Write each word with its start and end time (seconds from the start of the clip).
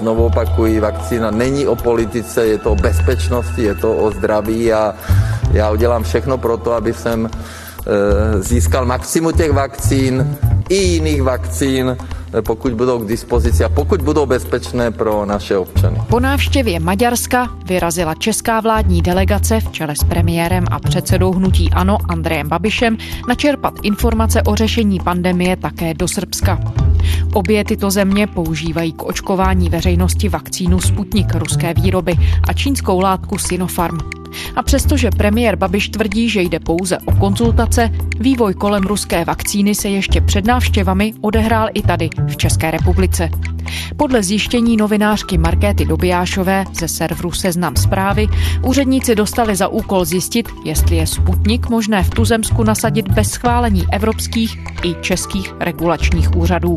Znovu 0.00 0.24
opakuji, 0.24 0.80
vakcína 0.80 1.30
není 1.30 1.66
o 1.66 1.76
politice, 1.76 2.46
je 2.46 2.58
to 2.58 2.72
o 2.72 2.76
bezpečnosti, 2.76 3.62
je 3.62 3.74
to 3.74 3.96
o 3.96 4.10
zdraví 4.10 4.72
a 4.72 4.94
já 5.52 5.70
udělám 5.70 6.02
všechno 6.02 6.38
pro 6.38 6.56
to, 6.56 6.72
aby 6.72 6.92
jsem 6.94 7.30
eh, 7.30 8.42
získal 8.42 8.86
maximum 8.86 9.32
těch 9.32 9.52
vakcín 9.52 10.36
i 10.68 10.74
jiných 10.74 11.22
vakcín, 11.22 11.96
pokud 12.40 12.72
budou 12.72 12.98
k 12.98 13.08
dispozici 13.08 13.64
a 13.64 13.68
pokud 13.68 14.02
budou 14.02 14.26
bezpečné 14.26 14.90
pro 14.90 15.26
naše 15.26 15.56
občany. 15.56 15.98
Po 16.08 16.20
návštěvě 16.20 16.80
Maďarska 16.80 17.48
vyrazila 17.64 18.14
česká 18.14 18.60
vládní 18.60 19.02
delegace 19.02 19.60
v 19.60 19.72
čele 19.72 19.96
s 19.96 20.04
premiérem 20.04 20.64
a 20.70 20.78
předsedou 20.78 21.32
hnutí 21.32 21.70
ANO 21.72 21.98
Andrejem 22.08 22.48
Babišem 22.48 22.96
načerpat 23.28 23.74
informace 23.82 24.42
o 24.42 24.54
řešení 24.54 25.00
pandemie 25.00 25.56
také 25.56 25.94
do 25.94 26.08
Srbska. 26.08 26.58
Obě 27.32 27.64
tyto 27.64 27.90
země 27.90 28.26
používají 28.26 28.92
k 28.92 29.02
očkování 29.02 29.68
veřejnosti 29.68 30.28
vakcínu 30.28 30.80
Sputnik 30.80 31.34
ruské 31.34 31.74
výroby 31.74 32.14
a 32.48 32.52
čínskou 32.52 33.00
látku 33.00 33.38
Sinopharm. 33.38 34.19
A 34.56 34.62
přestože 34.62 35.10
premiér 35.10 35.56
Babiš 35.56 35.88
tvrdí, 35.88 36.28
že 36.28 36.42
jde 36.42 36.60
pouze 36.60 36.98
o 36.98 37.12
konzultace, 37.16 37.90
vývoj 38.20 38.54
kolem 38.54 38.82
ruské 38.82 39.24
vakcíny 39.24 39.74
se 39.74 39.88
ještě 39.88 40.20
před 40.20 40.46
návštěvami 40.46 41.14
odehrál 41.20 41.68
i 41.74 41.82
tady, 41.82 42.10
v 42.26 42.36
České 42.36 42.70
republice. 42.70 43.30
Podle 43.96 44.22
zjištění 44.22 44.76
novinářky 44.76 45.38
Markéty 45.38 45.84
Dobijášové 45.84 46.64
ze 46.72 46.88
serveru 46.88 47.32
Seznam 47.32 47.76
zprávy 47.76 48.28
úředníci 48.62 49.14
dostali 49.14 49.56
za 49.56 49.68
úkol 49.68 50.04
zjistit, 50.04 50.48
jestli 50.64 50.96
je 50.96 51.06
Sputnik 51.06 51.68
možné 51.68 52.02
v 52.02 52.10
tuzemsku 52.10 52.64
nasadit 52.64 53.08
bez 53.08 53.30
schválení 53.30 53.84
evropských 53.92 54.58
i 54.84 54.94
českých 55.00 55.54
regulačních 55.60 56.36
úřadů. 56.36 56.76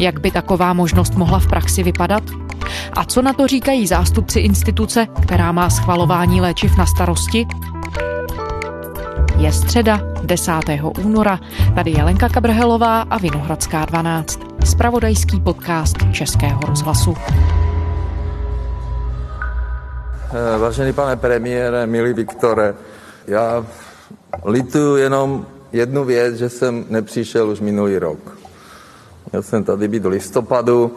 Jak 0.00 0.20
by 0.20 0.30
taková 0.30 0.72
možnost 0.72 1.14
mohla 1.14 1.38
v 1.38 1.46
praxi 1.46 1.82
vypadat? 1.82 2.22
A 2.96 3.04
co 3.04 3.22
na 3.22 3.32
to 3.32 3.46
říkají 3.46 3.86
zástupci 3.86 4.40
instituce, 4.40 5.06
která 5.22 5.52
má 5.52 5.70
schvalování 5.70 6.40
léčiv 6.40 6.76
na 6.78 6.86
starosti? 6.86 7.46
Je 9.38 9.52
středa 9.52 10.00
10. 10.22 10.52
února. 11.04 11.40
Tady 11.74 11.90
je 11.90 12.04
Lenka 12.04 12.28
Kabrhelová 12.28 13.02
a 13.02 13.18
Vinohradská 13.18 13.84
12. 13.84 14.40
Spravodajský 14.64 15.40
podcast 15.40 15.96
Českého 16.12 16.60
rozhlasu. 16.60 17.14
Eh, 20.32 20.58
vážený 20.58 20.92
pane 20.92 21.16
premiére, 21.16 21.86
milý 21.86 22.12
Viktore, 22.12 22.74
já 23.26 23.66
lituju 24.44 24.96
jenom 24.96 25.46
jednu 25.72 26.04
věc, 26.04 26.36
že 26.36 26.48
jsem 26.48 26.84
nepřišel 26.88 27.48
už 27.48 27.60
minulý 27.60 27.98
rok. 27.98 28.18
Měl 29.32 29.42
jsem 29.42 29.64
tady 29.64 29.88
být 29.88 30.04
v 30.04 30.08
listopadu, 30.08 30.92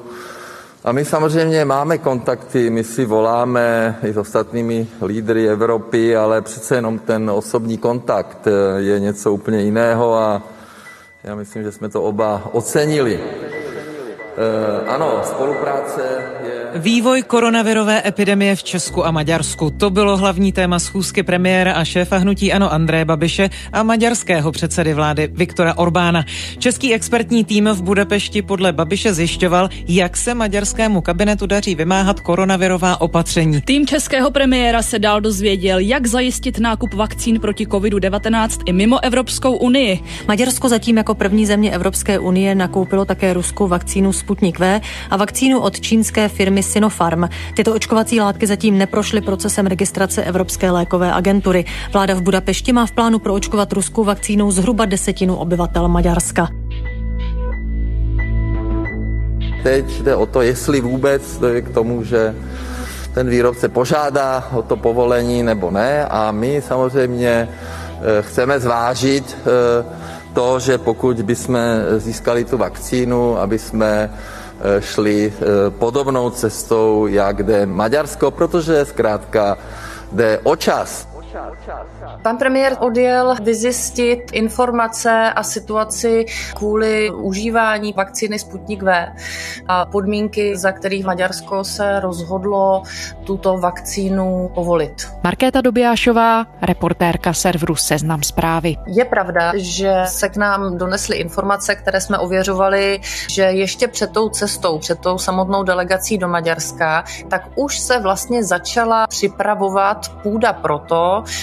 a 0.83 0.91
my 0.91 1.05
samozřejmě 1.05 1.65
máme 1.65 1.97
kontakty, 1.97 2.69
my 2.69 2.83
si 2.83 3.05
voláme 3.05 3.95
i 4.03 4.13
s 4.13 4.17
ostatními 4.17 4.87
lídry 5.05 5.49
Evropy, 5.49 6.17
ale 6.17 6.41
přece 6.41 6.75
jenom 6.75 6.99
ten 6.99 7.29
osobní 7.29 7.77
kontakt 7.77 8.47
je 8.77 8.99
něco 8.99 9.33
úplně 9.33 9.61
jiného 9.61 10.15
a 10.15 10.41
já 11.23 11.35
myslím, 11.35 11.63
že 11.63 11.71
jsme 11.71 11.89
to 11.89 12.03
oba 12.03 12.49
ocenili. 12.51 13.19
E, 13.19 14.87
ano, 14.87 15.21
spolupráce 15.23 16.01
Vývoj 16.75 17.23
koronavirové 17.23 18.01
epidemie 18.07 18.55
v 18.55 18.63
Česku 18.63 19.05
a 19.05 19.11
Maďarsku. 19.11 19.69
To 19.69 19.89
bylo 19.89 20.17
hlavní 20.17 20.51
téma 20.51 20.79
schůzky 20.79 21.23
premiéra 21.23 21.73
a 21.73 21.83
šéfa 21.83 22.17
hnutí 22.17 22.53
Ano 22.53 22.73
Andreje 22.73 23.05
Babiše 23.05 23.49
a 23.73 23.83
maďarského 23.83 24.51
předsedy 24.51 24.93
vlády 24.93 25.29
Viktora 25.33 25.77
Orbána. 25.77 26.25
Český 26.57 26.93
expertní 26.93 27.45
tým 27.45 27.69
v 27.73 27.81
Budapešti 27.81 28.41
podle 28.41 28.73
Babiše 28.73 29.13
zjišťoval, 29.13 29.69
jak 29.87 30.17
se 30.17 30.33
maďarskému 30.33 31.01
kabinetu 31.01 31.45
daří 31.45 31.75
vymáhat 31.75 32.19
koronavirová 32.19 33.01
opatření. 33.01 33.61
Tým 33.61 33.87
českého 33.87 34.31
premiéra 34.31 34.81
se 34.81 34.99
dál 34.99 35.21
dozvěděl, 35.21 35.79
jak 35.79 36.07
zajistit 36.07 36.59
nákup 36.59 36.93
vakcín 36.93 37.39
proti 37.39 37.65
COVID-19 37.65 38.63
i 38.65 38.73
mimo 38.73 39.03
Evropskou 39.03 39.55
unii. 39.55 39.99
Maďarsko 40.27 40.69
zatím 40.69 40.97
jako 40.97 41.15
první 41.15 41.45
země 41.45 41.71
Evropské 41.71 42.19
unie 42.19 42.55
nakoupilo 42.55 43.05
také 43.05 43.33
ruskou 43.33 43.67
vakcínu 43.67 44.13
Sputnik 44.13 44.59
V 44.59 44.81
a 45.09 45.17
vakcínu 45.17 45.59
od 45.59 45.79
čínské 45.79 46.29
firmy 46.29 46.62
Sinopharm. 46.63 47.29
Tyto 47.53 47.73
očkovací 47.73 48.21
látky 48.21 48.47
zatím 48.47 48.77
neprošly 48.77 49.21
procesem 49.21 49.67
registrace 49.67 50.23
Evropské 50.23 50.71
lékové 50.71 51.13
agentury. 51.13 51.65
Vláda 51.93 52.15
v 52.15 52.21
Budapešti 52.21 52.73
má 52.73 52.85
v 52.85 52.91
plánu 52.91 53.19
proočkovat 53.19 53.73
ruskou 53.73 54.03
vakcínou 54.03 54.51
zhruba 54.51 54.85
desetinu 54.85 55.35
obyvatel 55.35 55.87
Maďarska. 55.87 56.49
Teď 59.63 60.01
jde 60.01 60.15
o 60.15 60.25
to, 60.25 60.41
jestli 60.41 60.81
vůbec 60.81 61.37
dojde 61.37 61.61
k 61.61 61.69
tomu, 61.69 62.03
že 62.03 62.35
ten 63.13 63.29
výrobce 63.29 63.69
požádá 63.69 64.47
o 64.53 64.61
to 64.61 64.75
povolení 64.75 65.43
nebo 65.43 65.71
ne 65.71 66.05
a 66.05 66.31
my 66.31 66.61
samozřejmě 66.67 67.49
eh, 67.49 68.21
chceme 68.21 68.59
zvážit 68.59 69.37
eh, 69.39 69.85
to, 70.33 70.59
že 70.59 70.77
pokud 70.77 71.21
bychom 71.21 71.57
získali 71.97 72.45
tu 72.45 72.57
vakcínu, 72.57 73.39
aby 73.39 73.59
jsme 73.59 74.09
šli 74.79 75.33
eh, 75.33 75.45
podobnou 75.69 76.29
cestou, 76.29 77.07
jak 77.07 77.43
jde 77.43 77.65
Maďarsko, 77.65 78.31
protože 78.31 78.85
zkrátka 78.85 79.57
jde 80.11 80.39
o 80.43 80.55
čas. 80.55 81.12
Pan 82.21 82.37
premiér 82.37 82.77
odjel 82.79 83.35
vyzjistit 83.41 84.19
informace 84.31 85.33
a 85.35 85.43
situaci 85.43 86.25
kvůli 86.55 87.11
užívání 87.11 87.93
vakcíny 87.93 88.39
Sputnik 88.39 88.83
V 88.83 89.11
a 89.67 89.85
podmínky, 89.85 90.57
za 90.57 90.71
kterých 90.71 91.05
Maďarsko 91.05 91.63
se 91.63 91.99
rozhodlo 91.99 92.83
tuto 93.23 93.57
vakcínu 93.57 94.51
povolit. 94.53 95.07
Markéta 95.23 95.61
Dobijášová, 95.61 96.45
reportérka 96.61 97.33
serveru 97.33 97.75
Seznam 97.75 98.23
zprávy. 98.23 98.75
Je 98.87 99.05
pravda, 99.05 99.51
že 99.55 99.93
se 100.05 100.29
k 100.29 100.37
nám 100.37 100.77
donesly 100.77 101.17
informace, 101.17 101.75
které 101.75 102.01
jsme 102.01 102.17
ověřovali, 102.17 102.99
že 103.29 103.41
ještě 103.41 103.87
před 103.87 104.11
tou 104.11 104.29
cestou, 104.29 104.79
před 104.79 104.99
tou 104.99 105.17
samotnou 105.17 105.63
delegací 105.63 106.17
do 106.17 106.27
Maďarska, 106.27 107.03
tak 107.29 107.49
už 107.55 107.79
se 107.79 107.99
vlastně 107.99 108.43
začala 108.43 109.07
připravovat 109.07 110.09
půda 110.23 110.53
pro 110.53 110.79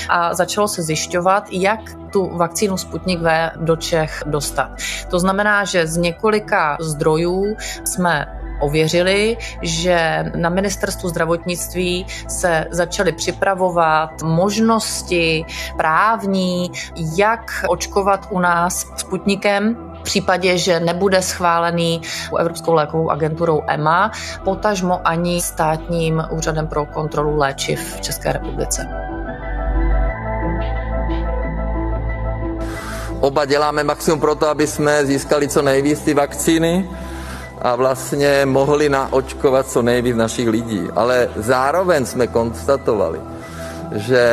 a 0.09 0.35
začalo 0.35 0.69
se 0.69 0.83
zjišťovat, 0.83 1.45
jak 1.51 1.81
tu 2.13 2.37
vakcínu 2.37 2.77
Sputnik 2.77 3.21
V 3.21 3.51
do 3.57 3.77
Čech 3.77 4.23
dostat. 4.27 4.71
To 5.11 5.19
znamená, 5.19 5.65
že 5.65 5.87
z 5.87 5.97
několika 5.97 6.77
zdrojů 6.81 7.57
jsme 7.85 8.41
ověřili, 8.61 9.37
že 9.63 10.25
na 10.37 10.49
ministerstvu 10.49 11.09
zdravotnictví 11.09 12.07
se 12.29 12.67
začaly 12.71 13.13
připravovat 13.13 14.23
možnosti 14.23 15.45
právní, 15.77 16.73
jak 17.17 17.65
očkovat 17.69 18.29
u 18.31 18.41
nás 18.41 18.87
Sputnikem, 18.97 19.77
v 20.01 20.03
případě, 20.03 20.59
že 20.59 20.81
nebude 20.81 21.23
schválený 21.23 22.01
Evropskou 22.39 22.75
lékovou 22.75 23.11
agenturou 23.11 23.63
EMA, 23.67 24.13
potažmo 24.45 25.01
ani 25.05 25.43
státním 25.43 26.23
úřadem 26.31 26.67
pro 26.67 26.87
kontrolu 26.87 27.37
léčiv 27.37 27.97
v 27.97 28.01
České 28.01 28.33
republice. 28.33 28.89
Oba 33.21 33.45
děláme 33.45 33.85
maximum 33.85 34.21
pro 34.21 34.35
to, 34.35 34.49
aby 34.49 34.67
jsme 34.67 35.07
získali 35.07 35.49
co 35.49 35.63
nejvíc 35.63 36.01
ty 36.01 36.15
vakcíny 36.15 36.89
a 37.63 37.77
vlastně 37.77 38.47
mohli 38.47 38.89
naočkovat 38.89 39.67
co 39.67 39.83
nejvíc 39.83 40.17
našich 40.17 40.49
lidí. 40.49 40.89
Ale 40.97 41.29
zároveň 41.37 42.07
jsme 42.07 42.27
konstatovali, 42.27 43.21
že 43.93 44.25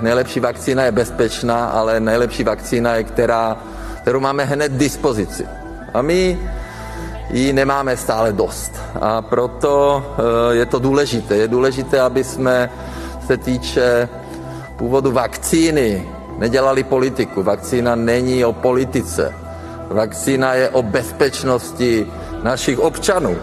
nejlepší 0.00 0.40
vakcína 0.40 0.84
je 0.84 0.92
bezpečná, 0.92 1.66
ale 1.66 2.00
nejlepší 2.00 2.44
vakcína 2.44 2.94
je, 2.94 3.04
která, 3.04 3.56
kterou 4.02 4.20
máme 4.20 4.44
hned 4.44 4.72
dispozici. 4.72 5.46
A 5.94 6.02
my 6.02 6.38
ji 7.30 7.52
nemáme 7.52 7.96
stále 7.96 8.32
dost. 8.32 8.72
A 9.00 9.22
proto 9.22 10.02
eh, 10.02 10.54
je 10.54 10.66
to 10.66 10.78
důležité. 10.78 11.36
Je 11.36 11.48
důležité, 11.48 12.00
aby 12.00 12.24
jsme 12.24 12.70
se 13.26 13.36
týče 13.36 14.08
původu 14.76 15.12
vakcíny 15.12 16.08
nedělali 16.40 16.84
politiku. 16.84 17.42
Vakcína 17.42 17.94
není 17.94 18.44
o 18.44 18.52
politice. 18.52 19.34
Vakcína 19.88 20.54
je 20.54 20.68
o 20.68 20.82
bezpečnosti 20.82 22.06
našich 22.42 22.78
občanů. 22.78 23.36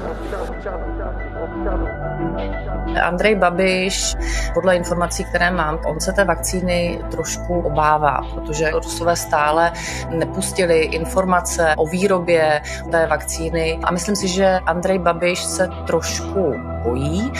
Andrej 3.01 3.35
Babiš, 3.35 4.15
podle 4.53 4.75
informací, 4.75 5.23
které 5.23 5.51
mám, 5.51 5.79
on 5.85 5.99
se 5.99 6.13
té 6.13 6.23
vakcíny 6.23 6.99
trošku 7.11 7.59
obává, 7.59 8.21
protože 8.35 8.71
Rusové 8.71 9.15
stále 9.15 9.71
nepustili 10.09 10.79
informace 10.79 11.73
o 11.77 11.87
výrobě 11.87 12.61
té 12.91 13.07
vakcíny 13.07 13.79
a 13.83 13.91
myslím 13.91 14.15
si, 14.15 14.27
že 14.27 14.59
Andrej 14.65 14.99
Babiš 14.99 15.43
se 15.43 15.69
trošku 15.87 16.53
bojí, 16.83 17.31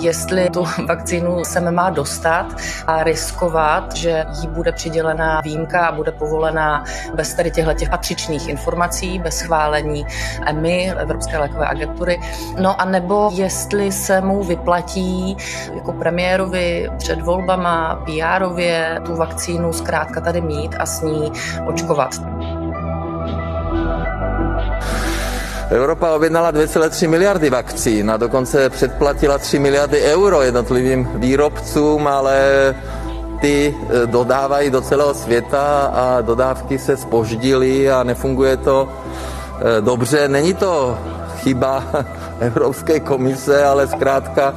jestli 0.00 0.50
tu 0.50 0.64
vakcínu 0.88 1.44
se 1.44 1.60
má 1.70 1.90
dostat 1.90 2.46
a 2.86 3.04
riskovat, 3.04 3.96
že 3.96 4.24
jí 4.40 4.48
bude 4.48 4.72
přidělená 4.72 5.40
výjimka 5.40 5.86
a 5.86 5.92
bude 5.92 6.12
povolená 6.12 6.84
bez 7.14 7.34
tady 7.34 7.50
těchto 7.50 7.74
těch 7.74 7.90
patřičných 7.90 8.48
informací, 8.48 9.18
bez 9.18 9.36
schválení 9.36 10.06
EMI, 10.46 10.92
Evropské 10.92 11.38
lékové 11.38 11.66
agentury. 11.66 12.20
No 12.60 12.80
a 12.80 12.84
nebo 12.84 13.30
jestli 13.32 13.92
se 13.92 14.20
mu 14.20 14.44
vyplatí 14.44 15.05
jako 15.74 15.92
premiérovi 15.92 16.90
před 16.98 17.20
volbama 17.20 18.02
PR-ově 18.06 19.02
tu 19.02 19.16
vakcínu 19.16 19.72
zkrátka 19.72 20.20
tady 20.20 20.40
mít 20.40 20.76
a 20.78 20.86
s 20.86 21.02
ní 21.02 21.32
očkovat. 21.66 22.10
Evropa 25.70 26.14
objednala 26.14 26.52
2,3 26.52 27.08
miliardy 27.08 27.50
vakcín 27.50 28.10
a 28.10 28.16
dokonce 28.16 28.70
předplatila 28.70 29.38
3 29.38 29.58
miliardy 29.58 30.00
euro 30.00 30.42
jednotlivým 30.42 31.08
výrobcům, 31.14 32.06
ale 32.06 32.74
ty 33.40 33.74
eh, 33.74 34.06
dodávají 34.06 34.70
do 34.70 34.80
celého 34.80 35.14
světa 35.14 35.90
a 35.94 36.20
dodávky 36.20 36.78
se 36.78 36.96
spoždily 36.96 37.90
a 37.90 38.02
nefunguje 38.02 38.56
to 38.56 38.88
eh, 38.88 39.80
dobře. 39.80 40.28
Není 40.28 40.54
to 40.54 40.98
chyba 41.36 41.84
Evropské 42.40 43.00
komise, 43.00 43.64
ale 43.64 43.86
zkrátka 43.86 44.54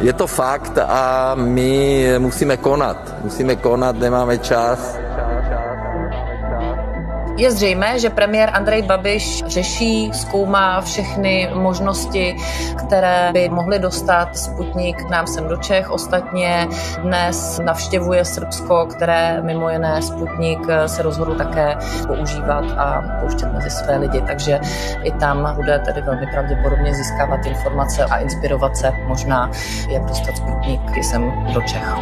je 0.00 0.12
to 0.12 0.26
fakt 0.26 0.78
a 0.78 1.34
my 1.34 2.06
musíme 2.18 2.56
konat. 2.56 3.14
Musíme 3.22 3.56
konat, 3.56 3.98
nemáme 3.98 4.38
čas. 4.38 4.93
Je 7.36 7.50
zřejmé, 7.52 7.98
že 7.98 8.10
premiér 8.10 8.50
Andrej 8.52 8.82
Babiš 8.82 9.44
řeší, 9.46 10.10
zkoumá 10.12 10.80
všechny 10.80 11.50
možnosti, 11.54 12.36
které 12.78 13.30
by 13.32 13.48
mohly 13.48 13.78
dostat 13.78 14.36
Sputnik 14.38 15.04
k 15.04 15.10
nám 15.10 15.26
sem 15.26 15.48
do 15.48 15.56
Čech. 15.56 15.90
Ostatně 15.90 16.68
dnes 17.02 17.60
navštěvuje 17.64 18.24
Srbsko, 18.24 18.86
které 18.86 19.42
mimo 19.42 19.70
jiné 19.70 20.02
Sputnik 20.02 20.58
se 20.86 21.02
rozhodl 21.02 21.34
také 21.34 21.76
používat 22.06 22.64
a 22.78 23.02
pouštět 23.20 23.52
mezi 23.52 23.70
své 23.70 23.96
lidi. 23.96 24.22
Takže 24.26 24.60
i 25.02 25.12
tam 25.12 25.54
bude 25.54 25.78
tedy 25.78 26.02
velmi 26.02 26.26
pravděpodobně 26.26 26.94
získávat 26.94 27.46
informace 27.46 28.04
a 28.04 28.16
inspirovat 28.16 28.76
se 28.76 28.92
možná, 29.06 29.50
jak 29.88 30.04
dostat 30.04 30.36
Sputnik 30.36 31.04
sem 31.04 31.32
do 31.54 31.62
Čech. 31.62 31.94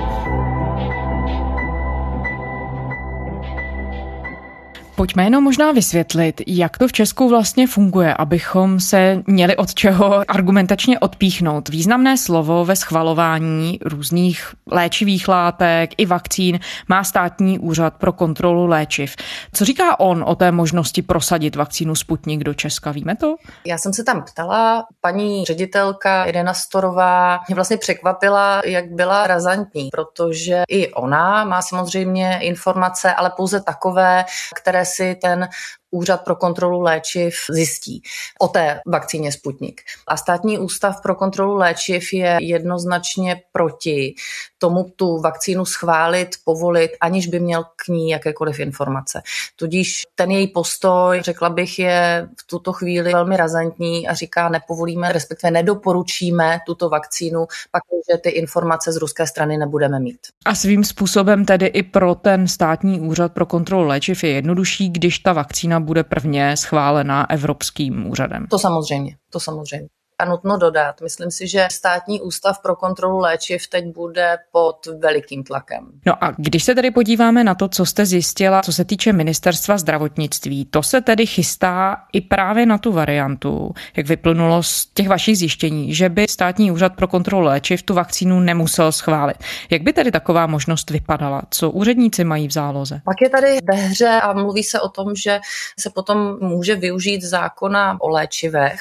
Pojďme 5.03 5.25
jenom 5.25 5.45
možná 5.45 5.73
vysvětlit, 5.73 6.43
jak 6.47 6.79
to 6.79 6.89
v 6.89 6.93
Česku 6.93 7.29
vlastně 7.29 7.67
funguje, 7.67 8.15
abychom 8.15 8.81
se 8.81 9.23
měli 9.27 9.57
od 9.57 9.75
čeho 9.75 10.31
argumentačně 10.31 10.99
odpíchnout. 10.99 11.69
Významné 11.69 12.17
slovo 12.19 12.65
ve 12.65 12.77
schvalování 12.77 13.79
různých 13.85 14.55
léčivých 14.67 15.29
látek 15.29 15.91
i 15.99 16.07
vakcín 16.07 16.61
má 16.89 17.05
státní 17.05 17.59
úřad 17.59 17.95
pro 17.95 18.13
kontrolu 18.13 18.67
léčiv. 18.67 19.17
Co 19.53 19.65
říká 19.65 20.01
on 20.01 20.25
o 20.27 20.35
té 20.35 20.53
možnosti 20.53 21.03
prosadit 21.03 21.57
vakcínu 21.57 21.95
Sputnik 21.95 22.45
do 22.45 22.55
Česka? 22.55 22.91
Víme 22.91 23.17
to? 23.17 23.37
Já 23.67 23.79
jsem 23.79 23.93
se 23.93 24.05
tam 24.05 24.25
ptala, 24.25 24.87
paní 25.01 25.45
ředitelka 25.45 26.25
Irena 26.25 26.55
Storová 26.55 27.41
mě 27.49 27.55
vlastně 27.55 27.77
překvapila, 27.77 28.63
jak 28.65 28.85
byla 28.91 29.27
razantní, 29.27 29.89
protože 29.93 30.63
i 30.69 30.93
ona 30.93 31.45
má 31.45 31.63
samozřejmě 31.63 32.39
informace, 32.43 33.15
ale 33.15 33.33
pouze 33.37 33.61
takové, 33.61 34.25
které 34.55 34.85
si 34.97 35.17
ten 35.23 35.49
Úřad 35.94 36.25
pro 36.25 36.37
kontrolu 36.37 36.81
léčiv 36.81 37.35
zjistí 37.50 38.03
o 38.41 38.49
té 38.49 38.81
vakcíně 38.87 39.33
Sputnik. 39.33 39.81
A 40.09 40.17
státní 40.17 40.59
ústav 40.59 41.03
pro 41.03 41.15
kontrolu 41.15 41.55
léčiv 41.55 42.12
je 42.12 42.39
jednoznačně 42.41 43.43
proti 43.53 44.15
tomu 44.59 44.85
tu 44.97 45.21
vakcínu 45.21 45.65
schválit, 45.65 46.29
povolit, 46.44 46.91
aniž 47.00 47.27
by 47.27 47.41
měl 47.41 47.65
k 47.65 47.89
ní 47.89 48.11
jakékoliv 48.11 48.61
informace. 48.61 49.23
Tudíž 49.56 50.03
ten 50.15 50.31
její 50.31 50.49
postoj, 50.49 51.21
řekla 51.23 51.50
bych, 51.50 51.79
je 51.79 52.29
v 52.41 52.47
tuto 52.47 52.73
chvíli 52.73 53.12
velmi 53.12 53.37
razantní 53.37 54.09
a 54.09 54.15
říká, 54.15 54.49
nepovolíme, 54.49 55.12
respektive 55.12 55.50
nedoporučíme 55.50 56.59
tuto 56.67 56.89
vakcínu, 56.89 57.47
pak 57.71 57.83
že 58.12 58.19
ty 58.19 58.31
informace 58.31 58.93
z 58.93 58.97
ruské 58.97 59.27
strany 59.27 59.56
nebudeme 59.56 60.00
mít. 60.00 60.19
A 60.44 60.55
svým 60.55 60.85
způsobem 60.85 61.44
tedy 61.44 61.67
i 61.67 61.83
pro 61.83 62.15
ten 62.15 62.49
státní 62.49 63.00
úřad 63.00 63.33
pro 63.33 63.47
kontrolu 63.47 63.87
léčiv 63.87 64.25
je 64.25 64.31
jednodušší, 64.31 64.89
když 64.89 65.19
ta 65.19 65.33
vakcína 65.33 65.81
bude 65.82 66.05
prvně 66.05 66.56
schválená 66.56 67.31
Evropským 67.31 68.06
úřadem. 68.06 68.46
To 68.46 68.58
samozřejmě, 68.58 69.17
to 69.32 69.40
samozřejmě. 69.40 69.88
A 70.23 70.25
nutno 70.25 70.57
dodat, 70.57 71.01
myslím 71.01 71.31
si, 71.31 71.49
že 71.49 71.69
státní 71.71 72.21
ústav 72.21 72.59
pro 72.63 72.77
kontrolu 72.77 73.19
léčiv 73.19 73.69
teď 73.69 73.85
bude 73.85 74.37
pod 74.53 74.87
velikým 74.99 75.45
tlakem. 75.45 75.87
No 76.07 76.25
a 76.25 76.33
když 76.37 76.65
se 76.65 76.75
tedy 76.75 76.91
podíváme 76.91 77.45
na 77.45 77.55
to, 77.55 77.69
co 77.69 77.87
jste 77.87 78.07
zjistila, 78.07 78.63
co 78.63 78.73
se 78.73 78.85
týče 78.85 79.13
ministerstva 79.13 79.79
zdravotnictví, 79.79 80.65
to 80.65 80.83
se 80.83 81.01
tedy 81.01 81.27
chystá 81.27 81.97
i 82.13 82.21
právě 82.21 82.67
na 82.67 82.79
tu 82.79 82.93
variantu, 82.93 83.75
jak 83.97 84.07
vyplynulo 84.07 84.63
z 84.63 84.87
těch 84.87 85.09
vašich 85.09 85.39
zjištění, 85.39 85.95
že 85.95 86.09
by 86.09 86.27
státní 86.29 86.71
úřad 86.71 86.97
pro 86.97 87.09
kontrolu 87.09 87.47
léčiv 87.47 87.83
tu 87.83 87.95
vakcínu 87.95 88.41
nemusel 88.41 88.93
schválit. 88.93 89.37
Jak 89.71 89.83
by 89.83 89.93
tedy 89.93 90.11
taková 90.11 90.47
možnost 90.47 90.91
vypadala? 90.91 91.43
Co 91.51 91.71
úředníci 91.71 92.25
mají 92.25 92.49
v 92.49 92.53
záloze? 92.53 93.01
Pak 93.05 93.17
je 93.23 93.31
tady 93.31 93.59
ve 93.65 93.75
hře 93.75 94.21
a 94.23 94.33
mluví 94.33 94.63
se 94.63 94.81
o 94.81 94.89
tom, 94.89 95.15
že 95.15 95.41
se 95.81 95.91
potom 95.91 96.39
může 96.41 96.75
využít 96.75 97.23
zákona 97.23 97.97
o 98.01 98.09
léčivech, 98.09 98.81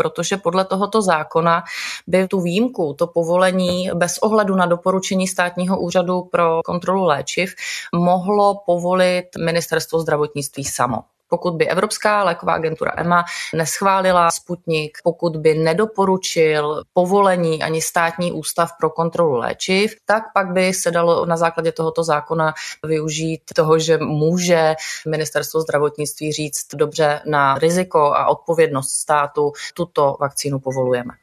protože 0.00 0.36
podle 0.36 0.64
tohoto 0.64 1.02
zákona 1.02 1.62
by 2.06 2.28
tu 2.28 2.40
výjimku, 2.40 2.94
to 2.98 3.06
povolení 3.06 3.90
bez 3.94 4.18
ohledu 4.18 4.56
na 4.56 4.66
doporučení 4.66 5.28
státního 5.28 5.80
úřadu 5.80 6.22
pro 6.22 6.62
kontrolu 6.64 7.04
léčiv 7.04 7.54
mohlo 7.94 8.62
povolit 8.66 9.24
ministerstvo 9.44 10.00
zdravotnictví 10.00 10.64
samo 10.64 10.96
pokud 11.30 11.54
by 11.54 11.68
Evropská 11.68 12.24
léková 12.24 12.52
agentura 12.52 12.92
EMA 12.96 13.24
neschválila 13.54 14.30
Sputnik, 14.30 14.98
pokud 15.04 15.36
by 15.36 15.54
nedoporučil 15.54 16.82
povolení 16.92 17.62
ani 17.62 17.82
státní 17.82 18.32
ústav 18.32 18.70
pro 18.80 18.90
kontrolu 18.90 19.36
léčiv, 19.36 19.94
tak 20.04 20.22
pak 20.34 20.52
by 20.52 20.74
se 20.74 20.90
dalo 20.90 21.26
na 21.26 21.36
základě 21.36 21.72
tohoto 21.72 22.04
zákona 22.04 22.54
využít 22.84 23.40
toho, 23.54 23.78
že 23.78 23.98
může 23.98 24.74
ministerstvo 25.08 25.60
zdravotnictví 25.60 26.32
říct 26.32 26.66
dobře 26.74 27.20
na 27.26 27.58
riziko 27.58 27.98
a 27.98 28.26
odpovědnost 28.26 28.90
státu 28.90 29.52
tuto 29.74 30.16
vakcínu 30.20 30.58
povolujeme. 30.58 31.19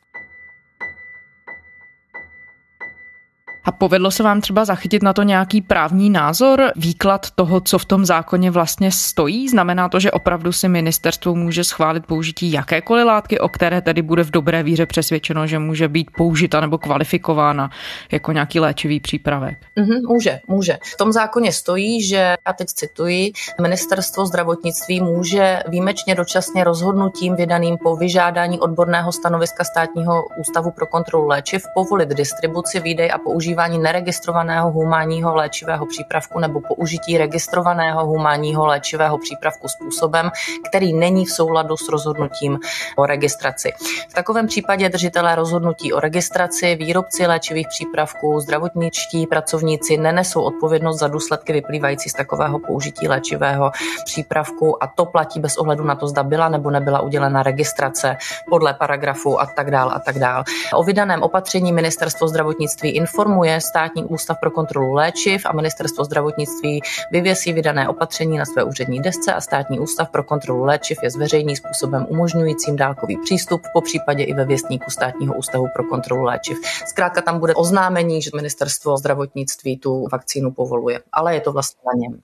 A 3.68 3.72
povedlo 3.72 4.12
se 4.12 4.24
vám 4.24 4.42
třeba 4.42 4.66
zachytit 4.66 5.04
na 5.04 5.14
to 5.14 5.24
nějaký 5.24 5.62
právní 5.62 6.10
názor, 6.10 6.72
výklad 6.75 7.31
toho, 7.31 7.62
co 7.62 7.80
v 7.80 7.86
tom 7.86 8.06
zákoně 8.06 8.52
vlastně 8.52 8.92
stojí? 8.92 9.50
Znamená 9.50 9.90
to, 9.90 10.00
že 10.00 10.12
opravdu 10.12 10.52
si 10.52 10.68
ministerstvo 10.69 11.36
může 11.36 11.64
schválit 11.64 12.06
použití 12.06 12.52
jakékoliv 12.52 13.06
látky, 13.06 13.40
o 13.40 13.50
které 13.50 13.81
tedy 13.81 14.02
bude 14.02 14.24
v 14.24 14.31
dobré 14.31 14.64
víře 14.64 14.86
přesvědčeno, 14.86 15.48
že 15.48 15.60
může 15.60 15.88
být 15.88 16.12
použita 16.18 16.62
nebo 16.62 16.77
kvalifikována 16.77 17.70
jako 18.12 18.32
nějaký 18.32 18.60
léčivý 18.60 19.00
přípravek? 19.00 19.58
Mm-hmm, 19.77 20.08
může, 20.08 20.39
může. 20.48 20.77
V 20.94 20.98
tom 20.98 21.12
zákoně 21.12 21.51
stojí, 21.51 22.03
že, 22.03 22.36
a 22.46 22.53
teď 22.53 22.68
cituji, 22.68 23.32
ministerstvo 23.62 24.25
zdravotnictví 24.25 25.01
může 25.01 25.60
výjimečně 25.68 26.15
dočasně 26.15 26.63
rozhodnutím 26.63 27.36
vydaným 27.36 27.77
po 27.77 27.96
vyžádání 27.96 28.60
odborného 28.60 29.12
stanoviska 29.12 29.63
státního 29.63 30.27
ústavu 30.39 30.72
pro 30.72 30.86
kontrolu 30.86 31.27
léčiv 31.27 31.63
povolit 31.75 32.10
distribuci, 32.10 32.80
výdej 32.80 33.12
a 33.12 33.18
používání 33.18 33.57
používání 33.58 33.84
neregistrovaného 33.84 34.72
humánního 34.72 35.36
léčivého 35.36 35.86
přípravku 35.86 36.40
nebo 36.40 36.62
použití 36.62 37.18
registrovaného 37.18 38.06
humánního 38.06 38.66
léčivého 38.66 39.18
přípravku 39.18 39.68
způsobem, 39.68 40.32
který 40.70 40.94
není 40.94 41.26
v 41.26 41.32
souladu 41.32 41.78
s 41.78 41.90
rozhodnutím 41.90 42.60
o 42.98 43.06
registraci. 43.06 43.72
V 44.10 44.14
takovém 44.14 44.48
případě 44.48 44.90
držitelé 44.90 45.36
rozhodnutí 45.36 45.94
o 45.94 46.00
registraci, 46.00 46.76
výrobci 46.76 47.28
léčivých 47.28 47.68
přípravků, 47.68 48.40
zdravotničtí 48.40 49.28
pracovníci 49.28 49.98
nenesou 49.98 50.42
odpovědnost 50.42 51.00
za 51.00 51.08
důsledky 51.08 51.54
vyplývající 51.54 52.10
z 52.10 52.14
takového 52.14 52.60
použití 52.60 53.08
léčivého 53.08 53.72
přípravku 54.06 54.84
a 54.84 54.88
to 54.88 55.06
platí 55.06 55.40
bez 55.40 55.58
ohledu 55.58 55.84
na 55.84 55.96
to, 55.96 56.08
zda 56.08 56.24
byla 56.24 56.50
nebo 56.50 56.72
nebyla 56.72 57.02
udělena 57.02 57.44
registrace 57.44 58.18
podle 58.50 58.74
paragrafu 58.74 59.42
a 59.42 59.46
tak 59.46 59.72
dál 59.72 59.92
a 59.94 60.00
tak 60.00 60.20
dál. 60.20 60.44
O 60.74 60.84
vydaném 60.84 61.24
opatření 61.24 61.72
ministerstvo 61.74 62.28
zdravotnictví 62.28 62.90
informuje 62.90 63.47
rozhodne 63.48 63.62
státní 63.62 64.04
ústav 64.04 64.38
pro 64.39 64.51
kontrolu 64.51 64.94
léčiv 64.94 65.46
a 65.46 65.54
ministerstvo 65.54 66.04
zdravotnictví 66.04 66.82
vyvěsí 67.12 67.54
vydané 67.54 67.89
opatření 67.89 68.38
na 68.38 68.46
své 68.46 68.63
úřední 68.63 69.00
desce 69.00 69.34
a 69.34 69.42
státní 69.42 69.80
ústav 69.80 70.10
pro 70.10 70.24
kontrolu 70.24 70.63
léčiv 70.63 70.98
je 71.04 71.10
zveřejní 71.10 71.56
způsobem 71.56 72.06
umožňujícím 72.10 72.75
dálkový 72.75 73.18
přístup, 73.18 73.62
po 73.74 73.82
případě 73.82 74.24
i 74.24 74.34
ve 74.34 74.46
věstníku 74.46 74.92
státního 74.92 75.36
ústavu 75.36 75.68
pro 75.75 75.84
kontrolu 75.84 76.24
léčiv. 76.24 76.58
Zkrátka 76.88 77.22
tam 77.22 77.39
bude 77.39 77.56
oznámení, 77.56 78.22
že 78.22 78.30
ministerstvo 78.36 78.98
zdravotnictví 78.98 79.77
tu 79.77 80.08
vakcínu 80.12 80.51
povoluje, 80.51 81.00
ale 81.12 81.36
je 81.36 81.42
to 81.42 81.51
vlastně 81.51 81.82
na 81.86 82.00
něm. 82.00 82.22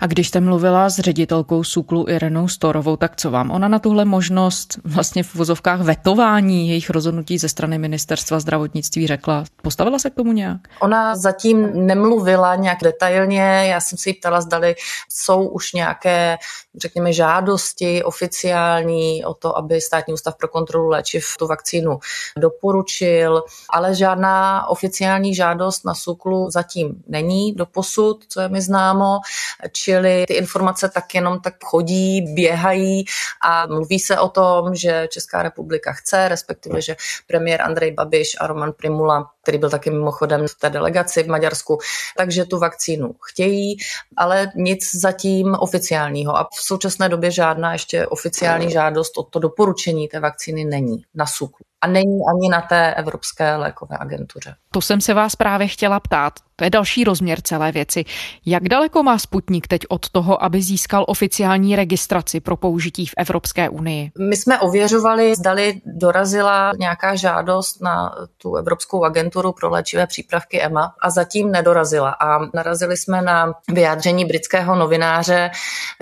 A 0.00 0.06
když 0.06 0.28
jste 0.28 0.40
mluvila 0.40 0.90
s 0.90 0.98
ředitelkou 0.98 1.64
SUKLu 1.64 2.08
Irenou 2.08 2.48
Storovou, 2.48 2.96
tak 2.96 3.16
co 3.16 3.30
vám 3.30 3.50
ona 3.50 3.68
na 3.68 3.78
tuhle 3.78 4.04
možnost 4.04 4.78
vlastně 4.84 5.22
v 5.22 5.34
vozovkách 5.34 5.80
vetování 5.80 6.68
jejich 6.68 6.90
rozhodnutí 6.90 7.38
ze 7.38 7.48
strany 7.48 7.78
ministerstva 7.78 8.40
zdravotnictví 8.40 9.06
řekla? 9.06 9.44
Postavila 9.62 9.98
se 9.98 10.10
k 10.10 10.14
tomu 10.14 10.32
nějak? 10.32 10.60
Ona 10.80 11.16
zatím 11.16 11.86
nemluvila 11.86 12.54
nějak 12.54 12.78
detailně. 12.82 13.66
Já 13.70 13.80
jsem 13.80 13.98
si 13.98 14.08
ji 14.08 14.14
ptala, 14.14 14.40
zdali 14.40 14.74
jsou 15.08 15.48
už 15.48 15.72
nějaké, 15.72 16.36
řekněme, 16.76 17.12
žádosti 17.12 18.02
oficiální 18.02 19.24
o 19.24 19.34
to, 19.34 19.58
aby 19.58 19.80
státní 19.80 20.14
ústav 20.14 20.36
pro 20.36 20.48
kontrolu 20.48 20.88
léčiv 20.88 21.26
tu 21.38 21.46
vakcínu 21.46 21.98
doporučil, 22.38 23.42
ale 23.70 23.94
žádná 23.94 24.66
oficiální 24.68 25.34
žádost 25.34 25.84
na 25.84 25.94
SUKLu 25.94 26.50
zatím 26.50 27.02
není 27.08 27.52
do 27.52 27.66
posud, 27.66 28.24
co 28.28 28.40
je 28.40 28.48
mi 28.48 28.60
známo 28.60 29.18
čili 29.72 30.24
ty 30.28 30.34
informace 30.34 30.88
tak 30.88 31.14
jenom 31.14 31.40
tak 31.40 31.54
chodí, 31.64 32.20
běhají 32.34 33.04
a 33.42 33.66
mluví 33.66 33.98
se 33.98 34.18
o 34.18 34.28
tom, 34.28 34.74
že 34.74 35.08
Česká 35.10 35.42
republika 35.42 35.92
chce, 35.92 36.28
respektive, 36.28 36.82
že 36.82 36.96
premiér 37.26 37.62
Andrej 37.62 37.92
Babiš 37.92 38.36
a 38.40 38.46
Roman 38.46 38.72
Primula 38.72 39.34
který 39.44 39.58
byl 39.58 39.70
taky 39.70 39.90
mimochodem 39.90 40.48
v 40.48 40.54
té 40.54 40.70
delegaci 40.70 41.22
v 41.22 41.26
Maďarsku, 41.26 41.78
takže 42.16 42.44
tu 42.44 42.58
vakcínu 42.58 43.14
chtějí, 43.30 43.76
ale 44.16 44.52
nic 44.56 44.94
zatím 44.94 45.54
oficiálního. 45.54 46.36
A 46.36 46.44
v 46.44 46.66
současné 46.66 47.08
době 47.08 47.30
žádná 47.30 47.72
ještě 47.72 48.06
oficiální 48.06 48.70
žádost 48.70 49.18
o 49.18 49.22
to 49.22 49.38
doporučení 49.38 50.08
té 50.08 50.20
vakcíny 50.20 50.64
není 50.64 51.04
na 51.14 51.26
SUKu 51.26 51.64
a 51.80 51.86
není 51.86 52.18
ani 52.34 52.48
na 52.48 52.60
té 52.60 52.94
Evropské 52.94 53.56
lékové 53.56 53.96
agentuře. 54.00 54.54
To 54.70 54.80
jsem 54.80 55.00
se 55.00 55.14
vás 55.14 55.36
právě 55.36 55.68
chtěla 55.68 56.00
ptát. 56.00 56.32
To 56.56 56.64
je 56.64 56.70
další 56.70 57.04
rozměr 57.04 57.40
celé 57.40 57.72
věci. 57.72 58.04
Jak 58.46 58.68
daleko 58.68 59.02
má 59.02 59.18
Sputnik 59.18 59.66
teď 59.66 59.80
od 59.88 60.08
toho, 60.08 60.44
aby 60.44 60.62
získal 60.62 61.04
oficiální 61.08 61.76
registraci 61.76 62.40
pro 62.40 62.56
použití 62.56 63.06
v 63.06 63.14
Evropské 63.16 63.68
unii? 63.68 64.10
My 64.28 64.36
jsme 64.36 64.60
ověřovali, 64.60 65.34
zdali 65.34 65.80
dorazila 65.86 66.72
nějaká 66.78 67.14
žádost 67.14 67.82
na 67.82 68.14
tu 68.42 68.56
Evropskou 68.56 69.04
agenturu 69.04 69.52
pro 69.52 69.70
léčivé 69.70 70.06
přípravky 70.06 70.62
EMA 70.62 70.94
a 71.02 71.10
zatím 71.10 71.50
nedorazila. 71.50 72.10
A 72.10 72.38
narazili 72.54 72.96
jsme 72.96 73.22
na 73.22 73.52
vyjádření 73.68 74.24
britského 74.24 74.76
novináře 74.76 75.50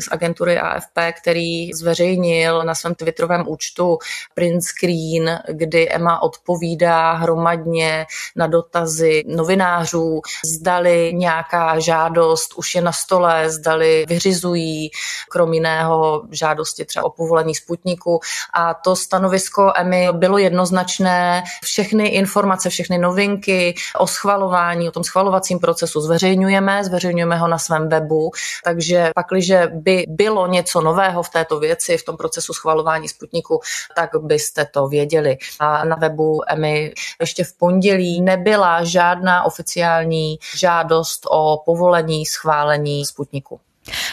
z 0.00 0.08
agentury 0.12 0.58
AFP, 0.58 0.98
který 1.22 1.72
zveřejnil 1.72 2.62
na 2.64 2.74
svém 2.74 2.94
twitterovém 2.94 3.44
účtu 3.48 3.98
print 4.34 4.62
screen, 4.62 5.38
kdy 5.48 5.90
EMA 5.90 6.22
odpovídá 6.22 7.12
hromadně 7.12 8.06
na 8.36 8.46
dotazy 8.46 9.24
novinářů, 9.26 10.20
zdali 10.46 11.12
nějaká 11.14 11.78
žádost 11.78 12.54
už 12.56 12.74
je 12.74 12.82
na 12.82 12.92
stole, 12.92 13.50
zdali 13.50 14.04
vyřizují 14.08 14.90
krom 15.30 15.52
jiného 15.54 16.22
žádosti 16.30 16.84
třeba 16.84 17.04
o 17.04 17.10
povolení 17.10 17.54
Sputniku 17.54 18.20
a 18.54 18.74
to 18.74 18.96
stanovisko 18.96 19.72
EMI 19.76 20.08
bylo 20.12 20.38
jednoznačné. 20.38 21.42
Všechny 21.64 22.06
informace, 22.06 22.70
všechny 22.70 22.98
novinky 22.98 23.74
o 23.98 24.06
schvalování, 24.06 24.88
o 24.88 24.92
tom 24.92 25.04
schvalovacím 25.04 25.58
procesu 25.58 26.00
zveřejňujeme, 26.00 26.84
zveřejňujeme 26.84 27.36
ho 27.36 27.48
na 27.48 27.58
svém 27.58 27.88
webu, 27.88 28.30
takže 28.64 29.10
pakliže 29.14 29.68
by 29.72 30.04
bylo 30.08 30.46
něco 30.46 30.80
nového 30.80 31.22
v 31.22 31.28
této 31.28 31.60
věci, 31.60 31.98
v 31.98 32.04
tom 32.04 32.16
procesu 32.16 32.52
schvalování 32.52 33.08
Sputniku, 33.08 33.60
tak 33.96 34.10
byste 34.20 34.64
to 34.64 34.88
věděli. 34.88 35.36
A 35.60 35.84
na 35.84 35.96
webu 35.96 36.40
EMI 36.48 36.94
ještě 37.20 37.44
v 37.44 37.52
pondělí 37.58 38.20
nebyla 38.20 38.84
žádná 38.84 39.44
oficiální 39.44 40.31
žádost 40.56 41.26
o 41.30 41.62
povolení 41.64 42.26
schválení 42.26 43.04
Sputniku. 43.04 43.60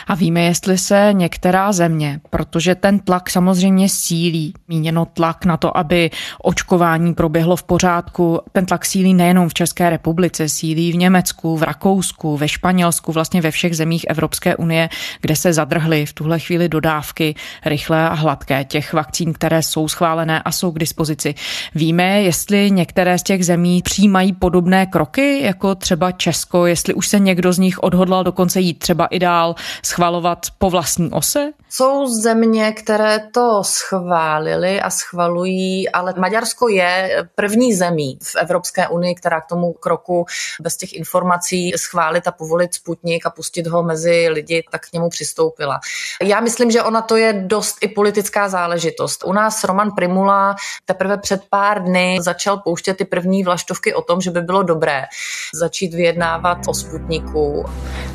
A 0.08 0.16
víme, 0.16 0.42
jestli 0.42 0.78
se 0.78 1.10
některá 1.12 1.72
země, 1.72 2.20
protože 2.30 2.76
ten 2.76 3.00
tlak 3.00 3.30
samozřejmě 3.30 3.90
sílí, 3.90 4.54
míněno 4.68 5.06
tlak 5.06 5.46
na 5.46 5.58
to, 5.58 5.78
aby 5.78 6.12
očkování 6.44 7.14
proběhlo 7.14 7.56
v 7.56 7.64
pořádku, 7.64 8.40
ten 8.52 8.66
tlak 8.66 8.86
sílí 8.86 9.14
nejenom 9.14 9.50
v 9.50 9.54
České 9.54 9.90
republice, 9.90 10.50
sílí 10.50 10.92
v 10.92 10.96
Německu, 10.96 11.58
v 11.58 11.64
Rakousku, 11.64 12.38
ve 12.38 12.48
Španělsku, 12.48 13.12
vlastně 13.12 13.42
ve 13.42 13.52
všech 13.52 13.76
zemích 13.76 14.06
Evropské 14.10 14.56
unie, 14.56 14.90
kde 15.22 15.36
se 15.36 15.54
zadrhly 15.54 16.06
v 16.06 16.14
tuhle 16.14 16.40
chvíli 16.40 16.70
dodávky 16.70 17.36
rychlé 17.66 18.10
a 18.10 18.14
hladké 18.14 18.64
těch 18.64 18.94
vakcín, 18.94 19.34
které 19.34 19.64
jsou 19.64 19.88
schválené 19.88 20.42
a 20.42 20.52
jsou 20.52 20.72
k 20.72 20.80
dispozici. 20.80 21.36
Víme, 21.76 22.22
jestli 22.22 22.72
některé 22.72 23.18
z 23.18 23.24
těch 23.24 23.46
zemí 23.46 23.82
přijímají 23.82 24.34
podobné 24.34 24.86
kroky, 24.86 25.40
jako 25.44 25.76
třeba 25.76 26.12
Česko, 26.12 26.66
jestli 26.66 26.94
už 26.94 27.08
se 27.08 27.20
někdo 27.20 27.54
z 27.54 27.58
nich 27.58 27.84
odhodlal 27.84 28.24
dokonce 28.24 28.60
jít 28.60 28.80
třeba 28.80 29.06
i 29.06 29.20
dál 29.20 29.56
schvalovat 29.86 30.40
po 30.58 30.70
vlastní 30.70 31.12
ose? 31.12 31.52
Jsou 31.70 32.08
země, 32.08 32.72
které 32.72 33.20
to 33.34 33.64
schválili 33.64 34.82
a 34.82 34.90
schvalují, 34.90 35.90
ale 35.90 36.14
Maďarsko 36.18 36.68
je 36.70 37.24
první 37.36 37.74
zemí 37.74 38.20
v 38.24 38.36
Evropské 38.36 38.88
unii, 38.88 39.16
která 39.16 39.42
k 39.42 39.46
tomu 39.48 39.74
kroku 39.74 40.26
bez 40.62 40.78
těch 40.78 40.94
informací 40.94 41.74
schválit 41.76 42.28
a 42.28 42.32
povolit 42.32 42.74
Sputnik 42.74 43.26
a 43.26 43.30
pustit 43.30 43.68
ho 43.68 43.84
mezi 43.84 44.30
lidi, 44.30 44.64
tak 44.72 44.82
k 44.90 44.94
němu 44.94 45.10
přistoupila. 45.10 45.80
Já 46.24 46.40
myslím, 46.40 46.72
že 46.72 46.84
ona 46.84 47.02
to 47.02 47.16
je 47.18 47.34
dost 47.34 47.78
i 47.82 47.88
politická 47.88 48.50
záležitost. 48.50 49.24
U 49.26 49.34
nás 49.34 49.64
Roman 49.64 49.92
Primula 49.96 50.56
teprve 50.86 51.18
před 51.18 51.42
pár 51.50 51.84
dny 51.84 52.18
začal 52.22 52.58
pouštět 52.58 52.94
ty 52.94 53.06
první 53.06 53.44
vlaštovky 53.44 53.94
o 53.94 54.02
tom, 54.02 54.22
že 54.22 54.32
by 54.32 54.42
bylo 54.42 54.64
dobré 54.64 55.06
začít 55.54 55.94
vyjednávat 55.94 56.58
o 56.68 56.74
Sputniku. 56.74 57.66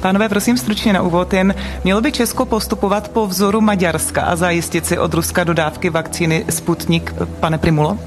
Pánové, 0.00 0.28
prosím 0.28 0.58
stručně 0.58 0.92
na 0.92 1.02
úvod, 1.02 1.32
jen 1.34 1.54
mělo 1.84 2.00
by 2.00 2.12
Česko 2.12 2.44
postupovat 2.46 3.08
po 3.08 3.26
vzoru 3.26 3.60
Maďarska 3.60 4.22
a 4.22 4.36
zajistit 4.36 4.86
si 4.86 4.98
od 4.98 5.14
Ruska 5.14 5.44
dodávky 5.44 5.90
vakcíny 5.90 6.44
Sputnik, 6.50 7.14
pane 7.40 7.58
Primulo? 7.58 7.98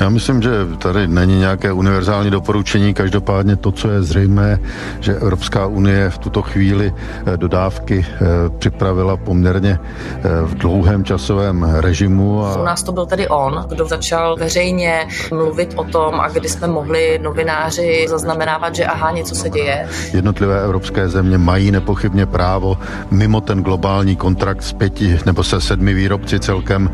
Já 0.00 0.08
myslím, 0.08 0.42
že 0.42 0.50
tady 0.78 1.08
není 1.08 1.38
nějaké 1.38 1.72
univerzální 1.72 2.30
doporučení, 2.30 2.94
každopádně 2.94 3.56
to, 3.56 3.72
co 3.72 3.90
je 3.90 4.02
zřejmé, 4.02 4.58
že 5.00 5.14
Evropská 5.14 5.66
unie 5.66 6.10
v 6.10 6.18
tuto 6.18 6.42
chvíli 6.42 6.92
eh, 7.26 7.36
dodávky 7.36 8.06
eh, 8.08 8.18
připravila 8.58 9.16
poměrně 9.16 9.78
eh, 9.78 10.20
v 10.42 10.54
dlouhém 10.54 11.04
časovém 11.04 11.62
režimu. 11.62 12.44
A... 12.46 12.60
U 12.60 12.64
nás 12.64 12.82
to 12.82 12.92
byl 12.92 13.06
tedy 13.06 13.28
on, 13.28 13.64
kdo 13.68 13.86
začal 13.86 14.36
veřejně 14.36 15.08
mluvit 15.32 15.74
o 15.76 15.84
tom 15.84 16.20
a 16.20 16.28
kdy 16.28 16.48
jsme 16.48 16.66
mohli 16.66 17.18
novináři 17.22 18.06
zaznamenávat, 18.08 18.74
že 18.74 18.84
aha, 18.86 19.10
něco 19.10 19.34
se 19.34 19.50
děje. 19.50 19.88
Jednotlivé 20.12 20.64
evropské 20.64 21.08
země 21.08 21.38
mají 21.38 21.70
nepochybně 21.70 22.26
právo 22.26 22.78
mimo 23.10 23.40
ten 23.40 23.62
globální 23.62 24.16
kontrakt 24.16 24.62
s 24.62 24.72
pěti 24.72 25.18
nebo 25.26 25.42
se 25.44 25.60
sedmi 25.60 25.94
výrobci 25.94 26.40
celkem 26.40 26.90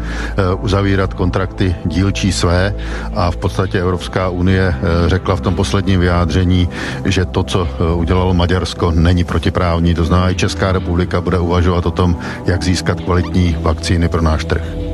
uzavírat 0.60 1.14
kontrakty 1.14 1.74
dílčí 1.84 2.32
své 2.32 2.69
a 3.14 3.30
v 3.30 3.36
podstatě 3.36 3.80
Evropská 3.80 4.28
unie 4.28 4.74
eh, 4.74 5.08
řekla 5.08 5.36
v 5.36 5.40
tom 5.40 5.54
posledním 5.54 6.00
vyjádření, 6.00 6.68
že 7.04 7.24
to, 7.24 7.42
co 7.42 7.68
eh, 7.68 7.94
udělalo 7.94 8.34
Maďarsko, 8.34 8.90
není 8.90 9.24
protiprávní. 9.24 9.94
To 9.94 10.04
znamená, 10.04 10.30
i 10.30 10.34
Česká 10.34 10.72
republika 10.72 11.20
bude 11.20 11.38
uvažovat 11.38 11.86
o 11.86 11.90
tom, 11.90 12.18
jak 12.46 12.64
získat 12.64 13.00
kvalitní 13.00 13.56
vakcíny 13.60 14.08
pro 14.08 14.22
náš 14.22 14.44
trh. 14.44 14.89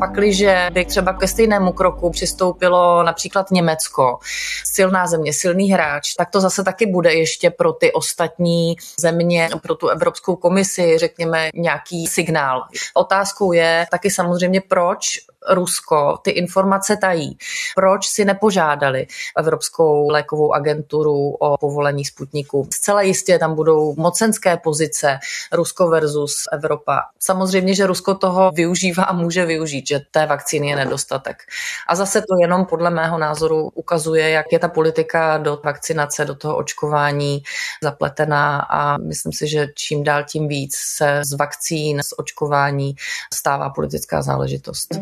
Pakliže 0.00 0.68
by 0.72 0.84
třeba 0.84 1.12
ke 1.12 1.28
stejnému 1.28 1.72
kroku 1.72 2.10
přistoupilo 2.10 3.02
například 3.02 3.50
Německo, 3.50 4.18
silná 4.64 5.06
země, 5.06 5.32
silný 5.32 5.72
hráč, 5.72 6.14
tak 6.14 6.30
to 6.30 6.40
zase 6.40 6.64
taky 6.64 6.86
bude 6.86 7.14
ještě 7.14 7.50
pro 7.50 7.72
ty 7.72 7.92
ostatní 7.92 8.76
země, 8.98 9.48
pro 9.62 9.74
tu 9.74 9.88
Evropskou 9.88 10.36
komisi, 10.36 10.98
řekněme, 10.98 11.50
nějaký 11.54 12.06
signál. 12.06 12.62
Otázkou 12.94 13.52
je 13.52 13.86
taky 13.90 14.10
samozřejmě, 14.10 14.60
proč 14.60 15.18
Rusko 15.48 16.18
ty 16.22 16.30
informace 16.30 16.96
tají. 16.96 17.38
Proč 17.74 18.06
si 18.06 18.24
nepožádali 18.24 19.06
Evropskou 19.38 20.10
lékovou 20.10 20.52
agenturu 20.52 21.30
o 21.30 21.58
povolení 21.58 22.04
Sputniku? 22.04 22.68
Zcela 22.72 23.02
jistě 23.02 23.38
tam 23.38 23.54
budou 23.54 23.94
mocenské 23.98 24.56
pozice 24.56 25.18
Rusko 25.52 25.88
versus 25.88 26.44
Evropa. 26.52 27.02
Samozřejmě, 27.18 27.74
že 27.74 27.86
Rusko 27.86 28.14
toho 28.14 28.50
využívá 28.50 29.04
a 29.04 29.12
může 29.12 29.46
využít, 29.46 29.86
že 29.86 30.00
té 30.10 30.26
vakcíny 30.26 30.68
je 30.68 30.76
nedostatek. 30.76 31.36
A 31.88 31.94
zase 31.94 32.20
to 32.20 32.34
jenom 32.40 32.66
podle 32.66 32.90
mého 32.90 33.18
názoru 33.18 33.70
ukazuje, 33.74 34.30
jak 34.30 34.46
je 34.52 34.58
ta 34.58 34.68
politika 34.68 35.38
do 35.38 35.60
vakcinace, 35.64 36.24
do 36.24 36.34
toho 36.34 36.56
očkování 36.56 37.42
zapletená 37.82 38.60
a 38.60 38.96
myslím 38.96 39.32
si, 39.32 39.48
že 39.48 39.66
čím 39.74 40.04
dál 40.04 40.24
tím 40.24 40.48
víc 40.48 40.76
se 40.76 41.20
z 41.24 41.32
vakcín, 41.32 42.02
z 42.02 42.12
očkování 42.18 42.94
stává 43.34 43.70
politická 43.70 44.22
záležitost. 44.22 44.94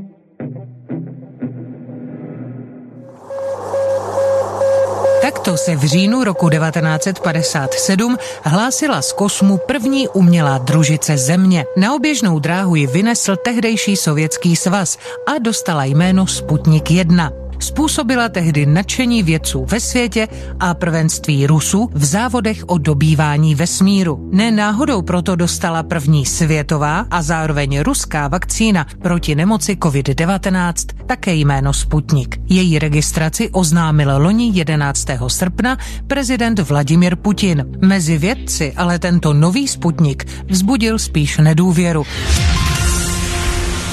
Takto 5.28 5.56
se 5.56 5.76
v 5.76 5.84
říjnu 5.84 6.24
roku 6.24 6.50
1957 6.50 8.18
hlásila 8.42 9.02
z 9.02 9.12
kosmu 9.12 9.56
první 9.56 10.08
umělá 10.08 10.58
družice 10.58 11.18
Země. 11.18 11.64
Na 11.76 11.94
oběžnou 11.94 12.38
dráhu 12.38 12.74
ji 12.74 12.86
vynesl 12.86 13.36
tehdejší 13.36 13.96
sovětský 13.96 14.56
svaz 14.56 14.98
a 15.26 15.38
dostala 15.38 15.84
jméno 15.84 16.26
Sputnik 16.26 16.90
1 16.90 17.47
způsobila 17.62 18.28
tehdy 18.28 18.66
nadšení 18.66 19.22
vědců 19.22 19.64
ve 19.64 19.80
světě 19.80 20.28
a 20.60 20.74
prvenství 20.74 21.46
Rusů 21.46 21.90
v 21.94 22.04
závodech 22.04 22.64
o 22.66 22.78
dobývání 22.78 23.54
vesmíru. 23.54 24.28
Ne 24.32 24.50
náhodou 24.50 25.02
proto 25.02 25.36
dostala 25.36 25.82
první 25.82 26.26
světová 26.26 27.06
a 27.10 27.22
zároveň 27.22 27.80
ruská 27.80 28.28
vakcína 28.28 28.86
proti 29.02 29.34
nemoci 29.34 29.74
COVID-19 29.74 30.72
také 31.06 31.34
jméno 31.34 31.72
Sputnik. 31.72 32.40
Její 32.48 32.78
registraci 32.78 33.50
oznámil 33.50 34.22
loni 34.22 34.50
11. 34.54 35.06
srpna 35.28 35.78
prezident 36.06 36.58
Vladimir 36.58 37.16
Putin. 37.16 37.66
Mezi 37.84 38.18
vědci 38.18 38.72
ale 38.76 38.98
tento 38.98 39.32
nový 39.32 39.68
Sputnik 39.68 40.24
vzbudil 40.48 40.98
spíš 40.98 41.38
nedůvěru. 41.38 42.04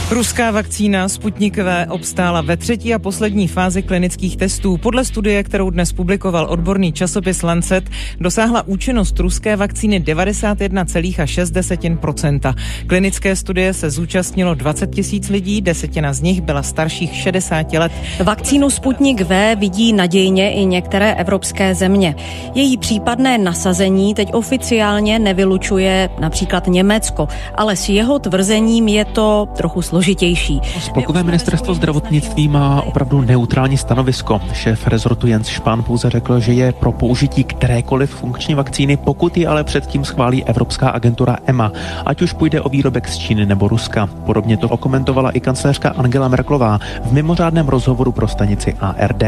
Ruská 0.09 0.51
vakcína 0.51 1.09
Sputnik 1.09 1.57
V 1.57 1.85
obstála 1.89 2.41
ve 2.41 2.57
třetí 2.57 2.93
a 2.93 2.99
poslední 2.99 3.47
fázi 3.47 3.83
klinických 3.83 4.37
testů. 4.37 4.77
Podle 4.77 5.05
studie, 5.05 5.43
kterou 5.43 5.69
dnes 5.69 5.93
publikoval 5.93 6.47
odborný 6.49 6.93
časopis 6.93 7.43
Lancet, 7.43 7.89
dosáhla 8.19 8.67
účinnost 8.67 9.19
ruské 9.19 9.55
vakcíny 9.55 9.99
91,6%. 9.99 12.55
Klinické 12.87 13.35
studie 13.35 13.73
se 13.73 13.89
zúčastnilo 13.89 14.55
20 14.55 14.95
tisíc 14.95 15.29
lidí, 15.29 15.61
desetina 15.61 16.13
z 16.13 16.21
nich 16.21 16.41
byla 16.41 16.63
starších 16.63 17.15
60 17.15 17.73
let. 17.73 17.91
Vakcínu 18.23 18.69
Sputnik 18.69 19.21
V 19.21 19.55
vidí 19.55 19.93
nadějně 19.93 20.51
i 20.51 20.65
některé 20.65 21.13
evropské 21.13 21.75
země. 21.75 22.15
Její 22.55 22.77
případné 22.77 23.37
nasazení 23.37 24.13
teď 24.13 24.33
oficiálně 24.33 25.19
nevylučuje 25.19 26.09
například 26.19 26.67
Německo, 26.67 27.27
ale 27.55 27.75
s 27.75 27.89
jeho 27.89 28.19
tvrzením 28.19 28.87
je 28.87 29.05
to 29.05 29.47
trochu 29.57 29.81
složitější. 29.95 30.61
Spolkové 30.79 31.23
ministerstvo 31.23 31.73
zdravotnictví 31.73 32.47
má 32.47 32.81
opravdu 32.81 33.21
neutrální 33.21 33.77
stanovisko. 33.77 34.41
Šéf 34.53 34.87
rezortu 34.87 35.27
Jens 35.27 35.47
Spahn 35.47 35.83
pouze 35.83 36.09
řekl, 36.09 36.39
že 36.39 36.53
je 36.53 36.71
pro 36.71 36.91
použití 36.91 37.43
kterékoliv 37.43 38.09
funkční 38.09 38.55
vakcíny, 38.55 38.97
pokud 38.97 39.37
ji 39.37 39.47
ale 39.47 39.63
předtím 39.63 40.05
schválí 40.05 40.43
Evropská 40.43 40.89
agentura 40.89 41.37
EMA, 41.45 41.71
ať 42.05 42.21
už 42.21 42.33
půjde 42.33 42.61
o 42.61 42.69
výrobek 42.69 43.07
z 43.07 43.17
Číny 43.17 43.45
nebo 43.45 43.67
Ruska. 43.67 44.09
Podobně 44.25 44.57
to 44.57 44.69
okomentovala 44.69 45.31
i 45.31 45.39
kancléřka 45.39 45.89
Angela 45.89 46.27
Merklová 46.27 46.79
v 47.03 47.11
mimořádném 47.11 47.67
rozhovoru 47.67 48.11
pro 48.11 48.27
stanici 48.27 48.75
ARD. 48.79 49.23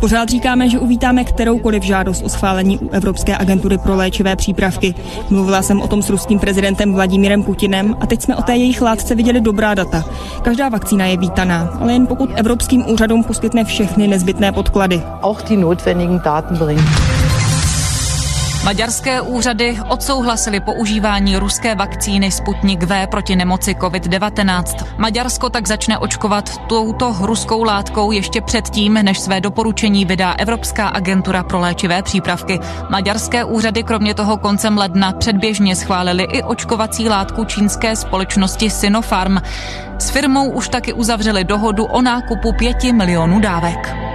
Pořád 0.00 0.28
říkáme, 0.28 0.68
že 0.68 0.78
uvítáme 0.78 1.24
kteroukoliv 1.24 1.82
žádost 1.82 2.22
o 2.22 2.28
schválení 2.28 2.78
u 2.78 2.88
Evropské 2.90 3.38
agentury 3.38 3.78
pro 3.78 3.96
léčivé 3.96 4.36
přípravky. 4.36 4.94
Mluvila 5.30 5.62
jsem 5.62 5.80
o 5.80 5.88
tom 5.88 6.02
s 6.02 6.10
ruským 6.10 6.38
prezidentem 6.38 6.94
Vladimírem 6.94 7.42
Putinem 7.42 7.97
a 8.00 8.06
teď 8.06 8.22
jsme 8.22 8.36
o 8.36 8.42
té 8.42 8.56
jejich 8.56 8.82
látce 8.82 9.14
viděli 9.14 9.40
dobrá 9.40 9.74
data. 9.74 10.04
Každá 10.42 10.68
vakcína 10.68 11.06
je 11.06 11.16
vítaná, 11.16 11.78
ale 11.80 11.92
jen 11.92 12.06
pokud 12.06 12.30
evropským 12.34 12.90
úřadům 12.90 13.24
poskytne 13.24 13.64
všechny 13.64 14.08
nezbytné 14.08 14.52
podklady. 14.52 15.02
Auch 15.22 15.42
die 15.42 15.60
notwendigen 15.60 16.20
Daten 16.24 16.56
bringen. 16.58 16.84
Maďarské 18.64 19.20
úřady 19.20 19.78
odsouhlasily 19.88 20.60
používání 20.60 21.36
ruské 21.36 21.74
vakcíny 21.74 22.30
Sputnik 22.30 22.82
V 22.82 23.06
proti 23.06 23.36
nemoci 23.36 23.74
COVID-19. 23.74 24.86
Maďarsko 24.96 25.50
tak 25.50 25.68
začne 25.68 25.98
očkovat 25.98 26.58
touto 26.66 27.16
ruskou 27.20 27.62
látkou 27.62 28.12
ještě 28.12 28.40
předtím, 28.40 28.94
než 28.94 29.18
své 29.20 29.40
doporučení 29.40 30.04
vydá 30.04 30.32
Evropská 30.32 30.88
agentura 30.88 31.42
pro 31.42 31.58
léčivé 31.58 32.02
přípravky. 32.02 32.60
Maďarské 32.90 33.44
úřady 33.44 33.82
kromě 33.82 34.14
toho 34.14 34.36
koncem 34.36 34.78
ledna 34.78 35.12
předběžně 35.12 35.76
schválili 35.76 36.22
i 36.22 36.42
očkovací 36.42 37.08
látku 37.08 37.44
čínské 37.44 37.96
společnosti 37.96 38.70
Sinopharm. 38.70 39.36
S 39.98 40.10
firmou 40.10 40.50
už 40.50 40.68
taky 40.68 40.92
uzavřeli 40.92 41.44
dohodu 41.44 41.84
o 41.84 42.02
nákupu 42.02 42.52
pěti 42.52 42.92
milionů 42.92 43.40
dávek. 43.40 44.07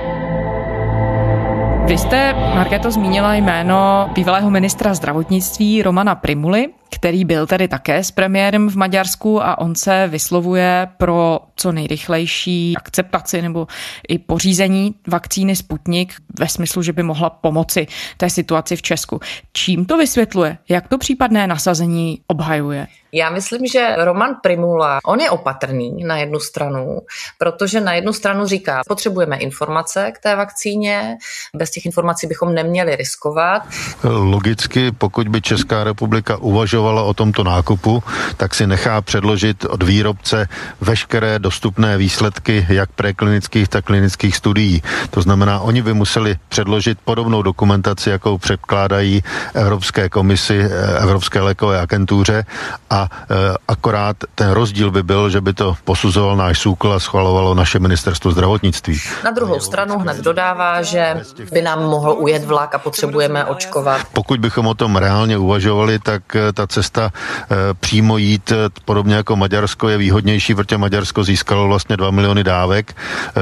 Vy 1.94 1.98
jste, 1.98 2.34
Markéto, 2.34 2.92
zmínila 2.92 3.36
jméno 3.36 4.10
bývalého 4.14 4.50
ministra 4.50 4.94
zdravotnictví 4.94 5.82
Romana 5.82 6.16
Primuly, 6.16 6.68
který 6.96 7.26
byl 7.26 7.48
tedy 7.48 7.68
také 7.68 8.04
s 8.04 8.12
premiérem 8.12 8.70
v 8.70 8.76
Maďarsku 8.76 9.44
a 9.44 9.58
on 9.58 9.76
se 9.76 10.08
vyslovuje 10.08 10.88
pro 10.98 11.40
co 11.56 11.72
nejrychlejší 11.72 12.74
akceptaci 12.78 13.42
nebo 13.42 13.68
i 14.08 14.18
pořízení 14.18 14.96
vakcíny 15.08 15.56
Sputnik 15.56 16.14
ve 16.40 16.48
smyslu, 16.48 16.82
že 16.82 16.94
by 16.94 17.04
mohla 17.04 17.30
pomoci 17.30 17.88
té 18.18 18.30
situaci 18.30 18.76
v 18.76 18.82
Česku. 18.82 19.20
Čím 19.54 19.86
to 19.86 19.98
vysvětluje? 19.98 20.58
Jak 20.70 20.88
to 20.88 20.98
případné 20.98 21.48
nasazení 21.48 22.20
obhajuje? 22.28 22.88
Já 23.16 23.30
myslím, 23.30 23.68
že 23.68 23.96
Roman 23.98 24.36
Primula, 24.44 25.00
on 25.06 25.20
je 25.20 25.30
opatrný 25.30 26.04
na 26.04 26.18
jednu 26.18 26.40
stranu, 26.40 27.00
protože 27.38 27.82
na 27.82 27.94
jednu 27.94 28.14
stranu 28.14 28.46
říká, 28.46 28.82
potřebujeme 28.88 29.38
informace 29.38 30.12
k 30.12 30.20
té 30.20 30.36
vakcíně, 30.36 31.18
bez 31.56 31.72
těch 31.72 31.86
informací 31.86 32.28
bychom 32.28 32.54
neměli 32.54 32.96
riskovat. 32.96 33.64
Logicky, 34.04 34.92
pokud 34.92 35.28
by 35.28 35.42
Česká 35.42 35.84
republika 35.84 36.38
uvažovala 36.38 36.83
o 36.84 37.14
tomto 37.14 37.44
nákupu, 37.44 38.04
tak 38.38 38.56
si 38.56 38.68
nechá 38.68 39.02
předložit 39.02 39.66
od 39.66 39.84
výrobce 39.84 40.48
veškeré 40.82 41.40
dostupné 41.40 41.98
výsledky 41.98 42.66
jak 42.70 42.90
preklinických, 42.92 43.68
tak 43.68 43.86
klinických 43.86 44.36
studií. 44.36 44.82
To 45.10 45.22
znamená, 45.22 45.60
oni 45.60 45.82
by 45.82 45.94
museli 45.94 46.36
předložit 46.50 46.98
podobnou 47.06 47.42
dokumentaci, 47.42 48.10
jakou 48.10 48.38
předkládají 48.38 49.24
Evropské 49.54 50.10
komisi, 50.10 50.60
eh, 50.60 50.98
Evropské 51.00 51.42
lékové 51.42 51.80
agentuře 51.80 52.46
a 52.90 53.10
e, 53.10 53.36
akorát 53.68 54.18
ten 54.36 54.52
rozdíl 54.52 54.92
by 54.92 55.04
byl, 55.04 55.30
že 55.30 55.42
by 55.42 55.54
to 55.54 55.76
posuzoval 55.84 56.38
náš 56.38 56.60
SÚKL 56.60 56.94
a 56.94 57.00
schvalovalo 57.00 57.56
naše 57.56 57.80
ministerstvo 57.80 58.32
zdravotnictví. 58.32 59.00
Na 59.24 59.32
druhou 59.32 59.60
stranu 59.60 60.00
hned 60.00 60.18
dodává, 60.18 60.82
že 60.82 61.22
by 61.52 61.62
nám 61.62 61.84
mohl 61.84 62.16
ujet 62.20 62.46
vlak 62.46 62.76
a 62.76 62.80
potřebujeme 62.80 63.46
očkovat. 63.46 64.02
Pokud 64.14 64.40
bychom 64.40 64.68
o 64.68 64.74
tom 64.74 64.96
reálně 64.96 65.38
uvažovali, 65.38 66.00
tak 66.00 66.36
e, 66.36 66.54
ta 66.54 66.68
cesta 66.74 67.12
e, 67.14 67.74
přímo 67.74 68.18
jít, 68.18 68.54
podobně 68.86 69.16
jako 69.16 69.36
Maďarsko, 69.36 69.90
je 69.90 69.98
výhodnější, 69.98 70.56
protože 70.56 70.78
Maďarsko 70.78 71.24
získalo 71.24 71.68
vlastně 71.68 71.98
2 71.98 72.12
miliony 72.12 72.44
dávek, 72.44 72.96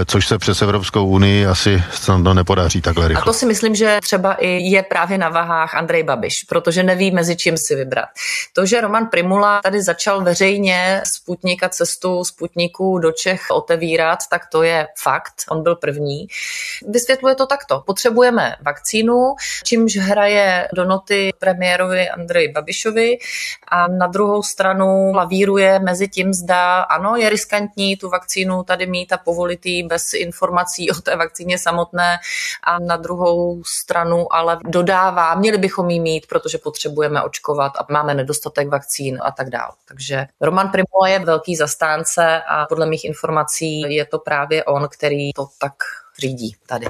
což 0.05 0.27
se 0.27 0.37
přes 0.37 0.61
Evropskou 0.61 1.05
unii 1.05 1.45
asi 1.45 1.83
snadno 1.91 2.33
nepodaří 2.33 2.81
takhle 2.81 3.07
rychle. 3.07 3.21
A 3.21 3.25
to 3.25 3.33
si 3.33 3.45
myslím, 3.45 3.75
že 3.75 3.99
třeba 4.01 4.33
i 4.33 4.47
je 4.47 4.83
právě 4.83 5.17
na 5.17 5.29
vahách 5.29 5.75
Andrej 5.75 6.03
Babiš, 6.03 6.43
protože 6.43 6.83
neví 6.83 7.11
mezi 7.11 7.35
čím 7.35 7.57
si 7.57 7.75
vybrat. 7.75 8.09
To, 8.53 8.65
že 8.65 8.81
Roman 8.81 9.07
Primula 9.07 9.61
tady 9.61 9.81
začal 9.81 10.21
veřejně 10.21 11.01
Sputnik 11.05 11.63
a 11.63 11.69
cestu 11.69 12.23
Sputniku 12.23 12.99
do 12.99 13.11
Čech 13.11 13.41
otevírat, 13.51 14.19
tak 14.29 14.41
to 14.51 14.63
je 14.63 14.87
fakt. 15.03 15.33
On 15.49 15.63
byl 15.63 15.75
první. 15.75 16.27
Vysvětluje 16.87 17.35
to 17.35 17.45
takto. 17.45 17.83
Potřebujeme 17.85 18.55
vakcínu, 18.61 19.35
čímž 19.63 19.97
hraje 19.97 20.67
do 20.73 20.85
noty 20.85 21.31
premiérovi 21.39 22.09
Andreji 22.09 22.47
Babišovi 22.51 23.17
a 23.67 23.87
na 23.87 24.07
druhou 24.07 24.43
stranu 24.43 25.11
lavíruje 25.13 25.79
mezi 25.79 26.07
tím, 26.07 26.33
zda 26.33 26.81
ano, 26.81 27.15
je 27.15 27.29
riskantní 27.29 27.97
tu 27.97 28.09
vakcínu 28.09 28.63
tady 28.63 28.87
mít 28.87 29.13
a 29.13 29.17
povolit 29.17 29.65
jí 29.65 29.83
bez 29.83 30.13
informací 30.13 30.91
o 30.91 30.93
té 30.93 31.15
vakcíně 31.15 31.57
samotné 31.57 32.19
a 32.63 32.79
na 32.79 32.97
druhou 32.97 33.63
stranu 33.63 34.33
ale 34.33 34.57
dodává, 34.65 35.35
měli 35.35 35.57
bychom 35.57 35.89
ji 35.89 35.99
mít, 35.99 36.27
protože 36.27 36.57
potřebujeme 36.57 37.23
očkovat 37.23 37.71
a 37.77 37.85
máme 37.93 38.13
nedostatek 38.13 38.69
vakcín 38.69 39.19
a 39.21 39.31
tak 39.31 39.41
tak 39.41 39.49
dál. 39.49 39.73
Takže 39.87 40.27
Roman 40.41 40.69
Primula 40.69 41.07
je 41.07 41.19
velký 41.19 41.55
zastánce 41.55 42.41
a 42.47 42.65
podle 42.65 42.85
mých 42.85 43.05
informací 43.05 43.81
je 43.95 44.05
to 44.05 44.19
právě 44.19 44.63
on, 44.63 44.87
který 44.91 45.33
to 45.33 45.47
tak 45.57 45.73
řídí 46.21 46.55
tady. 46.67 46.87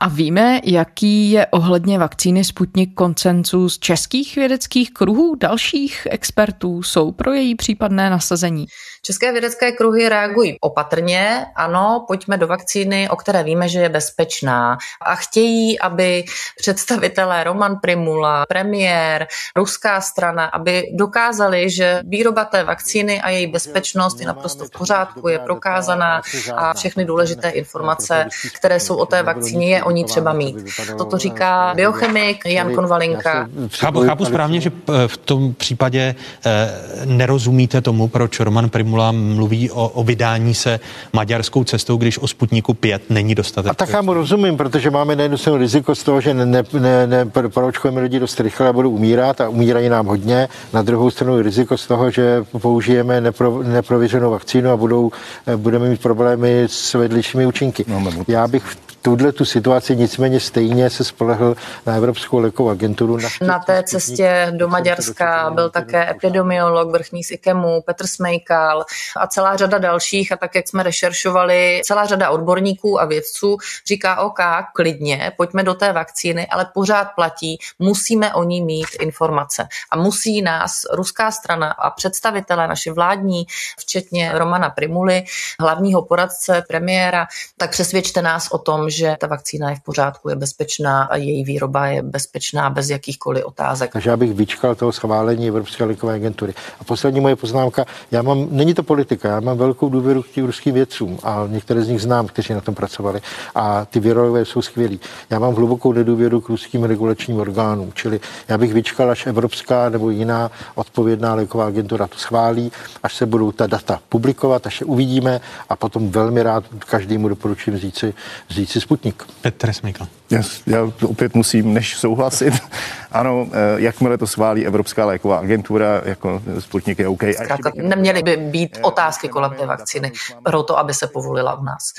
A 0.00 0.08
víme, 0.08 0.60
jaký 0.64 1.30
je 1.30 1.46
ohledně 1.46 1.98
vakcíny 1.98 2.44
Sputnik 2.44 2.94
koncensus 2.94 3.78
českých 3.78 4.36
vědeckých 4.36 4.90
kruhů, 4.92 5.34
dalších 5.34 6.06
expertů 6.10 6.82
jsou 6.82 7.12
pro 7.12 7.32
její 7.32 7.54
případné 7.54 8.10
nasazení? 8.10 8.66
České 9.02 9.32
vědecké 9.32 9.72
kruhy 9.72 10.08
reagují 10.08 10.56
opatrně, 10.60 11.46
ano, 11.56 12.04
pojďme 12.08 12.36
do 12.36 12.46
vakcíny, 12.46 13.08
o 13.08 13.16
které 13.16 13.42
víme, 13.42 13.68
že 13.68 13.80
je 13.80 13.88
bezpečná. 13.88 14.76
A 15.02 15.14
chtějí, 15.14 15.80
aby 15.80 16.24
představitelé 16.56 17.44
Roman 17.44 17.76
Primula, 17.82 18.46
premiér, 18.46 19.26
ruská 19.56 20.00
strana, 20.00 20.44
aby 20.44 20.82
dokázali, 20.92 21.70
že 21.70 22.02
výroba 22.04 22.44
té 22.44 22.64
vakcíny 22.64 23.20
a 23.20 23.28
její 23.30 23.46
bezpečnost 23.46 24.20
je 24.20 24.26
naprosto 24.26 24.64
v 24.64 24.70
pořádku, 24.70 25.28
je 25.28 25.38
prokázaná 25.38 26.22
a 26.54 26.74
všechny 26.74 27.04
důležité 27.04 27.48
informace, 27.48 28.28
které 28.58 28.67
které 28.68 28.80
jsou 28.80 28.96
o 28.96 29.06
té 29.06 29.22
vakcíně, 29.22 29.66
je 29.66 29.84
o 29.84 29.90
ní 29.90 30.04
třeba 30.04 30.32
mít. 30.32 30.56
Toto 30.98 31.18
říká 31.18 31.72
biochemik 31.76 32.46
Jan 32.46 32.74
Konvalinka. 32.74 33.48
Chápu, 33.70 34.00
chápu 34.06 34.24
správně, 34.24 34.60
že 34.60 34.70
v 35.06 35.16
tom 35.16 35.54
případě 35.54 36.14
eh, 36.46 36.70
nerozumíte 37.04 37.80
tomu, 37.80 38.08
proč 38.08 38.40
Roman 38.40 38.68
Primula 38.68 39.12
mluví 39.12 39.70
o, 39.70 39.88
o 39.88 40.04
vydání 40.04 40.54
se 40.54 40.80
maďarskou 41.12 41.64
cestou, 41.64 41.96
když 41.96 42.18
o 42.18 42.28
Sputniku 42.28 42.74
5 42.74 43.10
není 43.10 43.34
dostatek. 43.34 43.70
A 43.70 43.74
tak 43.74 43.88
já 43.88 44.02
mu 44.02 44.12
rozumím, 44.12 44.56
protože 44.56 44.90
máme 44.90 45.16
na 45.16 45.22
jednu 45.22 45.38
stranu 45.38 45.58
riziko 45.58 45.94
z 45.94 46.02
toho, 46.02 46.20
že 46.20 46.34
ne, 46.34 46.46
ne, 46.46 46.62
ne, 46.72 47.06
ne 47.06 47.26
proočkujeme 47.48 48.00
lidi 48.00 48.20
dost 48.20 48.40
rychle 48.40 48.68
a 48.68 48.72
budou 48.72 48.90
umírat 48.90 49.40
a 49.40 49.48
umírají 49.48 49.88
nám 49.88 50.06
hodně. 50.06 50.48
Na 50.72 50.82
druhou 50.82 51.10
stranu 51.10 51.42
riziko 51.42 51.76
z 51.76 51.86
toho, 51.86 52.10
že 52.10 52.44
použijeme 52.60 53.20
nepro, 53.20 53.62
neprověřenou 53.62 54.30
vakcínu 54.30 54.70
a 54.70 54.76
budou, 54.76 55.10
eh, 55.46 55.56
budeme 55.56 55.88
mít 55.88 56.02
problémy 56.02 56.64
s 56.66 56.94
vedlejšími 56.94 57.46
účinky. 57.46 57.84
No, 57.88 58.02
já 58.28 58.47
bych 58.48 58.62
v 58.62 58.88
tuhle 59.02 59.32
tu 59.32 59.44
situaci 59.44 59.96
nicméně 59.96 60.40
stejně 60.40 60.90
se 60.90 61.04
spolehl 61.04 61.56
na 61.86 61.94
Evropskou 61.94 62.38
lékovou 62.38 62.70
agenturu. 62.70 63.18
Na 63.40 63.58
té 63.58 63.82
cestě 63.82 64.52
do 64.56 64.68
Maďarska 64.68 65.50
byl 65.50 65.70
také 65.70 66.10
epidemiolog 66.10 66.90
vrchní 66.90 67.24
z 67.24 67.30
IKEMu 67.30 67.82
Petr 67.86 68.06
Smejkal 68.06 68.84
a 69.16 69.26
celá 69.26 69.56
řada 69.56 69.78
dalších 69.78 70.32
a 70.32 70.36
tak, 70.36 70.54
jak 70.54 70.68
jsme 70.68 70.82
rešeršovali, 70.82 71.80
celá 71.84 72.06
řada 72.06 72.30
odborníků 72.30 73.00
a 73.00 73.04
vědců 73.04 73.56
říká 73.86 74.20
OK, 74.20 74.38
klidně, 74.74 75.32
pojďme 75.36 75.62
do 75.62 75.74
té 75.74 75.92
vakcíny, 75.92 76.46
ale 76.46 76.66
pořád 76.74 77.04
platí, 77.04 77.58
musíme 77.78 78.34
o 78.34 78.44
ní 78.44 78.62
mít 78.62 78.88
informace 79.00 79.68
a 79.90 79.96
musí 79.96 80.42
nás 80.42 80.82
ruská 80.92 81.30
strana 81.30 81.70
a 81.70 81.90
představitelé 81.90 82.68
naši 82.68 82.90
vládní, 82.90 83.46
včetně 83.78 84.32
Romana 84.34 84.70
Primuly, 84.70 85.24
hlavního 85.60 86.02
poradce 86.02 86.62
premiéra, 86.68 87.26
tak 87.56 87.70
přesvědčte 87.70 88.22
nás 88.22 88.37
o 88.50 88.58
tom, 88.58 88.90
že 88.90 89.16
ta 89.20 89.26
vakcína 89.26 89.70
je 89.70 89.76
v 89.76 89.80
pořádku, 89.80 90.28
je 90.28 90.36
bezpečná 90.36 91.02
a 91.02 91.16
její 91.16 91.44
výroba 91.44 91.86
je 91.86 92.02
bezpečná 92.02 92.70
bez 92.70 92.90
jakýchkoliv 92.90 93.44
otázek. 93.44 93.92
Takže 93.92 94.10
já 94.10 94.16
bych 94.16 94.34
vyčkal 94.34 94.74
toho 94.74 94.92
schválení 94.92 95.48
Evropské 95.48 95.84
lékové 95.84 96.14
agentury. 96.14 96.54
A 96.80 96.84
poslední 96.84 97.20
moje 97.20 97.36
poznámka, 97.36 97.84
já 98.10 98.22
mám, 98.22 98.46
není 98.50 98.74
to 98.74 98.82
politika, 98.82 99.28
já 99.28 99.40
mám 99.40 99.58
velkou 99.58 99.88
důvěru 99.88 100.22
k 100.22 100.28
těm 100.28 100.46
ruským 100.46 100.74
vědcům 100.74 101.18
a 101.22 101.44
některé 101.48 101.82
z 101.82 101.88
nich 101.88 102.02
znám, 102.02 102.26
kteří 102.26 102.54
na 102.54 102.60
tom 102.60 102.74
pracovali 102.74 103.20
a 103.54 103.84
ty 103.84 104.00
virologové 104.00 104.44
jsou 104.44 104.62
skvělí. 104.62 105.00
Já 105.30 105.38
mám 105.38 105.54
hlubokou 105.54 105.92
nedůvěru 105.92 106.40
k 106.40 106.48
ruským 106.48 106.84
regulačním 106.84 107.36
orgánům, 107.36 107.92
čili 107.94 108.20
já 108.48 108.58
bych 108.58 108.72
vyčkal, 108.72 109.10
až 109.10 109.26
Evropská 109.26 109.88
nebo 109.88 110.10
jiná 110.10 110.50
odpovědná 110.74 111.34
léková 111.34 111.66
agentura 111.66 112.06
to 112.06 112.18
schválí, 112.18 112.72
až 113.02 113.16
se 113.16 113.26
budou 113.26 113.52
ta 113.52 113.66
data 113.66 114.00
publikovat, 114.08 114.66
až 114.66 114.80
je 114.80 114.86
uvidíme 114.86 115.40
a 115.68 115.76
potom 115.76 116.10
velmi 116.10 116.42
rád 116.42 116.64
každému 116.86 117.28
doporučím 117.28 117.78
si, 117.78 118.14
vzít 118.48 118.70
si 118.70 118.80
Sputnik. 118.80 119.22
Petr 119.40 119.72
Smykl. 119.72 120.06
Já, 120.30 120.42
já 120.66 120.92
opět 121.04 121.34
musím 121.34 121.74
než 121.74 121.96
souhlasit. 121.96 122.54
ano, 123.12 123.48
eh, 123.52 123.80
jakmile 123.80 124.18
to 124.18 124.26
schválí 124.26 124.66
Evropská 124.66 125.06
léková 125.06 125.38
agentura, 125.38 126.02
jako 126.04 126.42
Sputnik 126.58 126.98
je 126.98 127.08
OK. 127.08 127.22
Zkrátka, 127.34 127.72
neměly 127.74 128.22
by 128.22 128.36
být 128.36 128.78
otázky 128.82 129.28
kolem 129.28 129.50
té 129.50 129.66
vakcíny 129.66 130.12
pro 130.42 130.62
to, 130.62 130.78
aby 130.78 130.94
se 130.94 131.06
povolila 131.06 131.58
u 131.58 131.64
nás. 131.64 131.92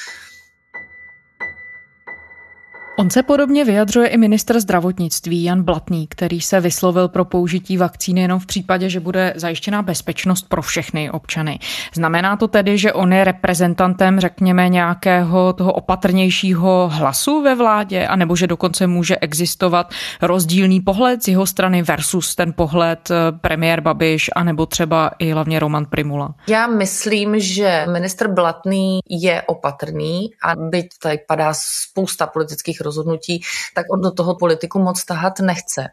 On 3.00 3.10
se 3.10 3.24
podobně 3.24 3.66
vyjadřuje 3.66 4.08
i 4.08 4.18
minister 4.18 4.60
zdravotnictví 4.60 5.44
Jan 5.44 5.64
Blatný, 5.64 6.08
který 6.08 6.42
se 6.42 6.60
vyslovil 6.60 7.08
pro 7.08 7.26
použití 7.26 7.78
vakcíny 7.78 8.22
jenom 8.22 8.40
v 8.40 8.46
případě, 8.46 8.90
že 8.90 9.00
bude 9.00 9.34
zajištěná 9.36 9.82
bezpečnost 9.82 10.50
pro 10.50 10.62
všechny 10.62 11.12
občany. 11.12 11.60
Znamená 11.94 12.38
to 12.38 12.48
tedy, 12.48 12.78
že 12.78 12.94
on 12.94 13.14
je 13.14 13.24
reprezentantem, 13.24 14.20
řekněme, 14.20 14.70
nějakého 14.70 15.54
toho 15.54 15.74
opatrnějšího 15.74 16.90
hlasu 16.94 17.42
ve 17.42 17.56
vládě, 17.56 18.08
anebo 18.08 18.36
že 18.36 18.48
dokonce 18.48 18.88
může 18.88 19.18
existovat 19.18 19.92
rozdílný 20.22 20.82
pohled 20.82 21.24
z 21.24 21.28
jeho 21.28 21.46
strany 21.46 21.84
versus 21.84 22.36
ten 22.36 22.54
pohled 22.54 23.12
eh, 23.12 23.16
premiér 23.42 23.82
Babiš, 23.82 24.30
anebo 24.36 24.66
třeba 24.66 25.12
i 25.20 25.32
hlavně 25.32 25.60
Roman 25.60 25.86
Primula? 25.86 26.36
Já 26.48 26.68
myslím, 26.68 27.40
že 27.40 27.86
minister 27.92 28.28
Blatný 28.34 29.00
je 29.10 29.42
opatrný 29.42 30.30
a 30.44 30.56
byť 30.56 30.88
tady 31.02 31.20
padá 31.28 31.54
spousta 31.54 32.28
politických 32.28 32.82
rozhodnutí, 32.90 33.42
tak 33.76 33.86
on 33.94 34.02
do 34.02 34.12
toho 34.12 34.36
politiku 34.36 34.80
moc 34.80 35.06
tahat 35.06 35.40
nechce. 35.40 35.88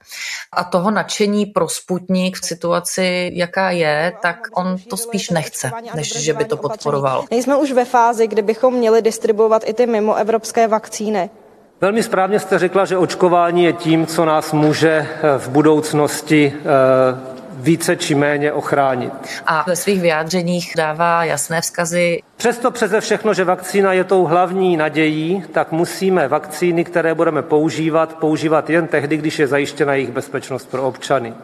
A 0.52 0.64
toho 0.64 0.90
nadšení 0.90 1.46
pro 1.46 1.68
Sputnik 1.68 2.36
v 2.36 2.46
situaci, 2.46 3.30
jaká 3.34 3.70
je, 3.70 4.12
tak 4.22 4.48
on 4.56 4.76
to 4.90 4.96
spíš 4.96 5.30
nechce, 5.30 5.70
než 5.94 6.16
že 6.16 6.32
by 6.32 6.44
to 6.44 6.56
podporoval. 6.56 7.24
Nejsme 7.30 7.56
už 7.56 7.72
ve 7.72 7.84
fázi, 7.84 8.26
kdy 8.26 8.42
bychom 8.42 8.74
měli 8.74 9.02
distribuovat 9.02 9.62
i 9.66 9.72
ty 9.74 9.86
mimo 9.86 10.14
evropské 10.14 10.68
vakcíny. 10.68 11.30
Velmi 11.80 12.02
správně 12.02 12.40
jste 12.40 12.58
řekla, 12.58 12.84
že 12.84 12.96
očkování 12.96 13.64
je 13.64 13.72
tím, 13.72 14.06
co 14.06 14.24
nás 14.24 14.52
může 14.52 15.06
v 15.38 15.48
budoucnosti 15.48 16.52
eh, 16.56 17.35
více 17.56 17.96
či 17.96 18.14
méně 18.14 18.52
ochránit. 18.52 19.12
A 19.46 19.64
ve 19.66 19.76
svých 19.76 20.00
vyjádřeních 20.00 20.72
dává 20.76 21.24
jasné 21.24 21.60
vzkazy. 21.60 22.22
Přesto 22.36 22.70
přeze 22.70 23.00
všechno, 23.00 23.34
že 23.34 23.44
vakcína 23.44 23.92
je 23.92 24.04
tou 24.04 24.24
hlavní 24.24 24.76
nadějí, 24.76 25.44
tak 25.52 25.72
musíme 25.72 26.28
vakcíny, 26.28 26.84
které 26.84 27.14
budeme 27.14 27.42
používat, 27.42 28.18
používat 28.18 28.70
jen 28.70 28.86
tehdy, 28.86 29.16
když 29.16 29.38
je 29.38 29.46
zajištěna 29.46 29.94
jejich 29.94 30.10
bezpečnost 30.10 30.70
pro 30.70 30.82
občany. 30.88 31.34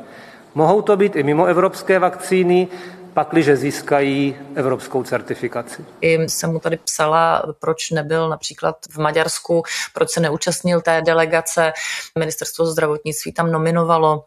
Mohou 0.55 0.83
to 0.83 0.96
být 0.96 1.16
i 1.16 1.22
mimo 1.22 1.46
evropské 1.46 1.98
vakcíny, 1.98 2.68
pakliže 3.14 3.57
získají 3.57 4.37
evropskou 4.55 5.03
certifikaci. 5.03 5.85
I 6.01 6.29
jsem 6.29 6.53
mu 6.53 6.59
tady 6.59 6.77
psala, 6.77 7.42
proč 7.61 7.90
nebyl 7.90 8.29
například 8.29 8.77
v 8.90 8.98
Maďarsku, 8.98 9.62
proč 9.94 10.11
se 10.11 10.20
neúčastnil 10.20 10.81
té 10.81 11.03
delegace. 11.03 11.72
Ministerstvo 12.18 12.66
zdravotnictví 12.66 13.33
tam 13.33 13.53
nominovalo 13.53 14.25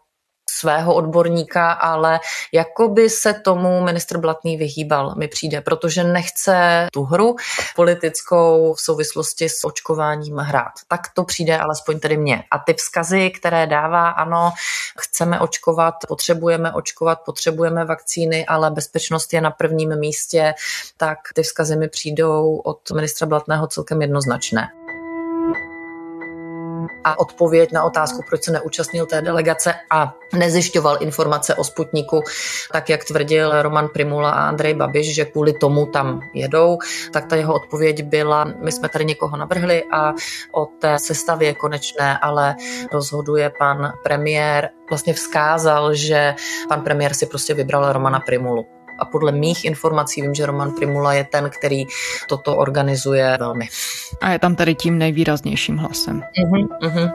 svého 0.50 0.94
odborníka, 0.94 1.72
ale 1.72 2.20
jako 2.52 2.88
by 2.88 3.10
se 3.10 3.34
tomu 3.34 3.82
ministr 3.82 4.18
Blatný 4.18 4.58
vyhýbal, 4.58 5.16
mi 5.16 5.28
přijde, 5.28 5.62
protože 5.62 6.04
nechce 6.04 6.88
tu 6.92 7.04
hru 7.04 7.36
politickou 7.76 8.74
v 8.74 8.82
souvislosti 8.82 9.50
s 9.50 9.64
očkováním 9.64 10.38
hrát. 10.38 10.72
Tak 10.88 11.02
to 11.14 11.24
přijde 11.24 11.58
alespoň 11.58 12.00
tedy 12.00 12.18
mně. 12.18 12.44
A 12.52 12.58
ty 12.58 12.74
vzkazy, 12.74 13.30
které 13.30 13.68
dává, 13.68 14.10
ano, 14.10 14.52
chceme 14.98 15.40
očkovat, 15.40 15.96
potřebujeme 16.08 16.74
očkovat, 16.74 17.20
potřebujeme 17.26 17.86
vakcíny, 17.86 18.46
ale 18.46 18.72
bezpečnost 18.72 19.34
je 19.34 19.42
na 19.42 19.52
prvním 19.52 20.00
místě, 20.00 20.54
tak 20.98 21.18
ty 21.34 21.44
vzkazy 21.44 21.76
mi 21.76 21.88
přijdou 21.88 22.58
od 22.58 22.92
ministra 22.92 23.28
Blatného 23.28 23.68
celkem 23.68 24.02
jednoznačné 24.02 24.85
a 27.06 27.20
odpověď 27.20 27.72
na 27.72 27.84
otázku, 27.84 28.24
proč 28.30 28.44
se 28.44 28.52
neúčastnil 28.52 29.06
té 29.06 29.22
delegace 29.22 29.74
a 29.92 30.16
nezjišťoval 30.34 30.98
informace 31.00 31.56
o 31.56 31.64
Sputniku, 31.64 32.24
tak 32.72 32.90
jak 32.90 33.04
tvrdil 33.04 33.62
Roman 33.62 33.88
Primula 33.88 34.32
a 34.32 34.48
Andrej 34.48 34.74
Babiš, 34.74 35.16
že 35.16 35.26
kvůli 35.26 35.54
tomu 35.54 35.86
tam 35.86 36.22
jedou, 36.34 36.78
tak 37.14 37.26
ta 37.26 37.36
jeho 37.36 37.54
odpověď 37.54 38.04
byla, 38.04 38.44
my 38.44 38.72
jsme 38.72 38.90
tady 38.90 39.06
někoho 39.06 39.38
navrhli 39.38 39.84
a 39.92 40.14
o 40.52 40.66
té 40.66 41.00
sestavě 41.00 41.54
konečné, 41.54 42.18
ale 42.18 42.56
rozhoduje 42.92 43.52
pan 43.60 43.94
premiér, 44.04 44.70
vlastně 44.90 45.14
vzkázal, 45.14 45.94
že 45.94 46.36
pan 46.70 46.82
premiér 46.82 47.14
si 47.14 47.26
prostě 47.26 47.54
vybral 47.54 47.94
Romana 47.94 48.20
Primulu 48.20 48.66
a 49.00 49.06
podle 49.06 49.32
mých 49.32 49.66
informací 49.66 50.22
vím, 50.22 50.34
že 50.34 50.46
Roman 50.46 50.72
Primula 50.72 51.14
je 51.14 51.24
ten, 51.24 51.50
který 51.50 51.86
toto 52.30 52.56
organizuje 52.56 53.38
velmi. 53.40 53.68
A 54.22 54.32
je 54.32 54.40
tam 54.40 54.56
tady 54.56 54.76
tím 54.76 54.98
nejvýraznějším 54.98 55.78
hlasem. 55.78 56.22
Uh-huh, 56.44 56.68
uh-huh, 56.82 57.12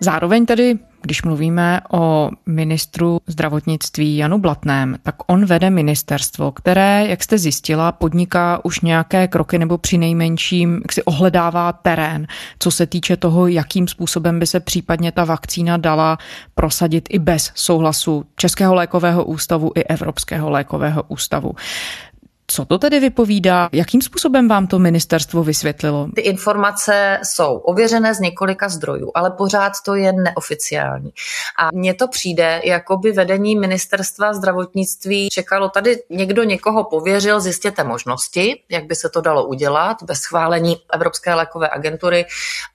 Zároveň 0.00 0.46
tedy, 0.46 0.78
když 1.02 1.22
mluvíme 1.22 1.80
o 1.90 2.30
ministru 2.46 3.20
zdravotnictví 3.26 4.16
Janu 4.16 4.38
Blatném, 4.38 4.96
tak 5.02 5.14
on 5.26 5.44
vede 5.44 5.70
ministerstvo, 5.70 6.52
které, 6.52 7.06
jak 7.08 7.22
jste 7.22 7.38
zjistila, 7.38 7.92
podniká 7.92 8.64
už 8.64 8.80
nějaké 8.80 9.28
kroky 9.28 9.58
nebo 9.58 9.78
při 9.78 9.98
nejmenším 9.98 10.80
jak 10.82 10.92
si 10.92 11.02
ohledává 11.02 11.72
terén, 11.72 12.26
co 12.58 12.70
se 12.70 12.86
týče 12.86 13.16
toho, 13.16 13.46
jakým 13.46 13.88
způsobem 13.88 14.38
by 14.38 14.46
se 14.46 14.60
případně 14.60 15.12
ta 15.12 15.24
vakcína 15.24 15.76
dala 15.76 16.18
prosadit 16.54 17.08
i 17.10 17.18
bez 17.18 17.50
souhlasu 17.54 18.24
Českého 18.36 18.74
lékového 18.74 19.24
ústavu 19.24 19.72
i 19.74 19.84
Evropského 19.84 20.50
lékového 20.50 21.02
ústavu. 21.08 21.52
Co 22.50 22.64
to 22.64 22.78
tedy 22.78 23.00
vypovídá? 23.00 23.68
Jakým 23.72 24.02
způsobem 24.02 24.48
vám 24.48 24.66
to 24.66 24.78
ministerstvo 24.78 25.44
vysvětlilo? 25.44 26.08
Ty 26.14 26.20
informace 26.20 27.20
jsou 27.22 27.56
ověřené 27.56 28.14
z 28.14 28.20
několika 28.20 28.68
zdrojů, 28.68 29.10
ale 29.14 29.30
pořád 29.30 29.72
to 29.84 29.94
je 29.94 30.12
neoficiální. 30.12 31.12
A 31.58 31.68
mně 31.74 31.94
to 31.94 32.08
přijde, 32.08 32.60
jako 32.64 32.96
by 32.96 33.12
vedení 33.12 33.56
ministerstva 33.56 34.32
zdravotnictví 34.32 35.28
čekalo, 35.28 35.68
tady 35.68 35.96
někdo 36.10 36.42
někoho 36.42 36.84
pověřil, 36.84 37.40
zjistěte 37.40 37.84
možnosti, 37.84 38.62
jak 38.68 38.84
by 38.84 38.94
se 38.94 39.08
to 39.08 39.20
dalo 39.20 39.46
udělat 39.46 40.02
bez 40.02 40.18
schválení 40.18 40.76
Evropské 40.94 41.34
lékové 41.34 41.68
agentury 41.72 42.26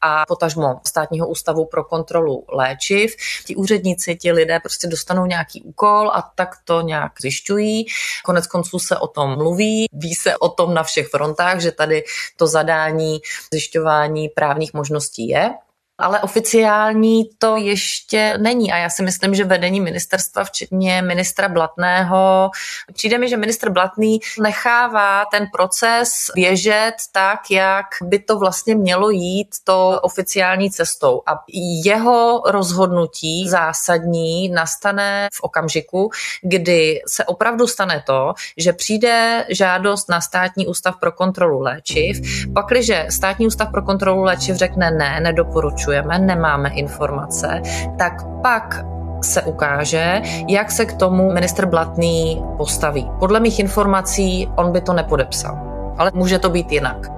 a 0.01 0.25
potažmo 0.27 0.79
státního 0.87 1.27
ústavu 1.27 1.65
pro 1.65 1.83
kontrolu 1.83 2.45
léčiv. 2.53 3.15
Ti 3.45 3.55
úředníci, 3.55 4.15
ti 4.15 4.31
lidé 4.31 4.59
prostě 4.59 4.87
dostanou 4.87 5.25
nějaký 5.25 5.61
úkol 5.61 6.11
a 6.13 6.31
tak 6.35 6.49
to 6.63 6.81
nějak 6.81 7.11
zjišťují. 7.21 7.85
Konec 8.25 8.47
konců 8.47 8.79
se 8.79 8.97
o 8.97 9.07
tom 9.07 9.35
mluví 9.35 9.62
mluví, 9.63 9.87
ví 9.93 10.15
se 10.15 10.37
o 10.37 10.49
tom 10.49 10.73
na 10.73 10.83
všech 10.83 11.07
frontách, 11.07 11.59
že 11.59 11.71
tady 11.71 12.03
to 12.37 12.47
zadání 12.47 13.19
zjišťování 13.53 14.29
právních 14.29 14.73
možností 14.73 15.27
je 15.27 15.49
ale 15.97 16.19
oficiální 16.19 17.23
to 17.37 17.55
ještě 17.55 18.37
není. 18.37 18.71
A 18.71 18.77
já 18.77 18.89
si 18.89 19.03
myslím, 19.03 19.35
že 19.35 19.43
vedení 19.43 19.81
ministerstva, 19.81 20.43
včetně 20.43 21.01
ministra 21.01 21.49
Blatného, 21.49 22.49
přijde 22.93 23.17
mi, 23.17 23.29
že 23.29 23.37
ministr 23.37 23.69
Blatný 23.69 24.19
nechává 24.41 25.25
ten 25.31 25.47
proces 25.53 26.11
běžet 26.35 26.93
tak, 27.11 27.39
jak 27.51 27.85
by 28.01 28.19
to 28.19 28.39
vlastně 28.39 28.75
mělo 28.75 29.09
jít 29.09 29.47
to 29.63 29.99
oficiální 30.01 30.71
cestou. 30.71 31.21
A 31.27 31.43
jeho 31.85 32.41
rozhodnutí 32.45 33.49
zásadní 33.49 34.49
nastane 34.49 35.27
v 35.33 35.41
okamžiku, 35.41 36.09
kdy 36.41 37.01
se 37.07 37.25
opravdu 37.25 37.67
stane 37.67 38.03
to, 38.05 38.33
že 38.57 38.73
přijde 38.73 39.45
žádost 39.49 40.09
na 40.09 40.21
státní 40.21 40.67
ústav 40.67 40.95
pro 40.99 41.11
kontrolu 41.11 41.59
léčiv, 41.59 42.17
pakliže 42.53 43.05
státní 43.09 43.47
ústav 43.47 43.71
pro 43.71 43.81
kontrolu 43.81 44.23
léčiv 44.23 44.55
řekne 44.55 44.91
ne, 44.91 45.19
nedoporučuje, 45.23 45.82
nevyšetřujeme, 45.83 46.19
nemáme 46.19 46.69
informace, 46.69 47.61
tak 47.97 48.23
pak 48.41 48.85
se 49.21 49.41
ukáže, 49.41 50.21
jak 50.47 50.71
se 50.71 50.85
k 50.85 50.93
tomu 50.93 51.33
ministr 51.33 51.65
Blatný 51.65 52.43
postaví. 52.57 53.09
Podle 53.19 53.39
mých 53.39 53.59
informací 53.59 54.49
on 54.55 54.71
by 54.71 54.81
to 54.81 54.93
nepodepsal, 54.93 55.57
ale 55.97 56.11
může 56.13 56.39
to 56.39 56.49
být 56.49 56.71
jinak. 56.71 57.12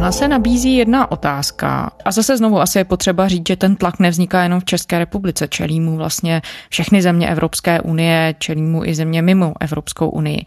Ona 0.00 0.12
se 0.12 0.28
nabízí 0.28 0.76
jedna 0.76 1.10
otázka. 1.10 1.90
A 2.04 2.10
zase 2.10 2.36
znovu 2.36 2.60
asi 2.60 2.78
je 2.78 2.84
potřeba 2.84 3.28
říct, 3.28 3.48
že 3.48 3.56
ten 3.56 3.76
tlak 3.76 3.98
nevzniká 3.98 4.42
jenom 4.42 4.60
v 4.60 4.64
České 4.64 4.98
republice. 4.98 5.48
Čelí 5.48 5.80
mu 5.80 5.96
vlastně 5.96 6.42
všechny 6.68 7.02
země 7.02 7.28
Evropské 7.28 7.80
unie, 7.80 8.34
čelí 8.38 8.62
mu 8.62 8.84
i 8.84 8.94
země 8.94 9.22
mimo 9.22 9.54
Evropskou 9.60 10.08
unii. 10.08 10.44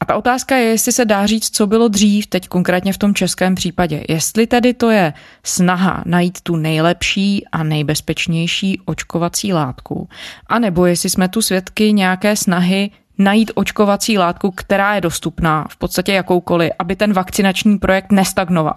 A 0.00 0.04
ta 0.04 0.16
otázka 0.16 0.56
je, 0.56 0.64
jestli 0.64 0.92
se 0.92 1.04
dá 1.04 1.26
říct, 1.26 1.56
co 1.56 1.66
bylo 1.66 1.88
dřív, 1.88 2.26
teď 2.26 2.48
konkrétně 2.48 2.92
v 2.92 2.98
tom 2.98 3.14
českém 3.14 3.54
případě. 3.54 4.02
Jestli 4.08 4.46
tedy 4.46 4.74
to 4.74 4.90
je 4.90 5.12
snaha 5.44 6.02
najít 6.06 6.40
tu 6.40 6.56
nejlepší 6.56 7.44
a 7.52 7.62
nejbezpečnější 7.62 8.80
očkovací 8.84 9.52
látku, 9.52 10.08
anebo 10.46 10.86
jestli 10.86 11.10
jsme 11.10 11.28
tu 11.28 11.42
svědky 11.42 11.92
nějaké 11.92 12.36
snahy 12.36 12.90
najít 13.20 13.52
očkovací 13.54 14.18
látku, 14.18 14.50
která 14.50 14.94
je 14.94 15.00
dostupná, 15.00 15.66
v 15.70 15.76
podstatě 15.76 16.12
jakoukoliv, 16.12 16.72
aby 16.78 16.96
ten 16.96 17.12
vakcinační 17.12 17.78
projekt 17.78 18.12
nestagnoval. 18.12 18.76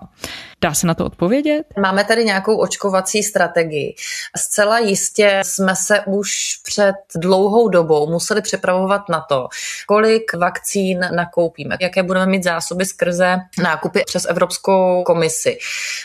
Dá 0.61 0.73
se 0.73 0.87
na 0.87 0.93
to 0.93 1.05
odpovědět? 1.05 1.63
Máme 1.81 2.03
tady 2.03 2.25
nějakou 2.25 2.57
očkovací 2.57 3.23
strategii. 3.23 3.95
Zcela 4.37 4.79
jistě 4.79 5.41
jsme 5.45 5.75
se 5.75 6.01
už 6.05 6.31
před 6.63 6.95
dlouhou 7.15 7.69
dobou 7.69 8.11
museli 8.11 8.41
připravovat 8.41 9.09
na 9.09 9.25
to, 9.29 9.47
kolik 9.87 10.33
vakcín 10.33 10.99
nakoupíme, 11.15 11.77
jaké 11.81 12.03
budeme 12.03 12.25
mít 12.25 12.43
zásoby 12.43 12.85
skrze 12.85 13.37
nákupy 13.63 14.03
přes 14.05 14.25
Evropskou 14.29 15.03
komisi. 15.05 15.57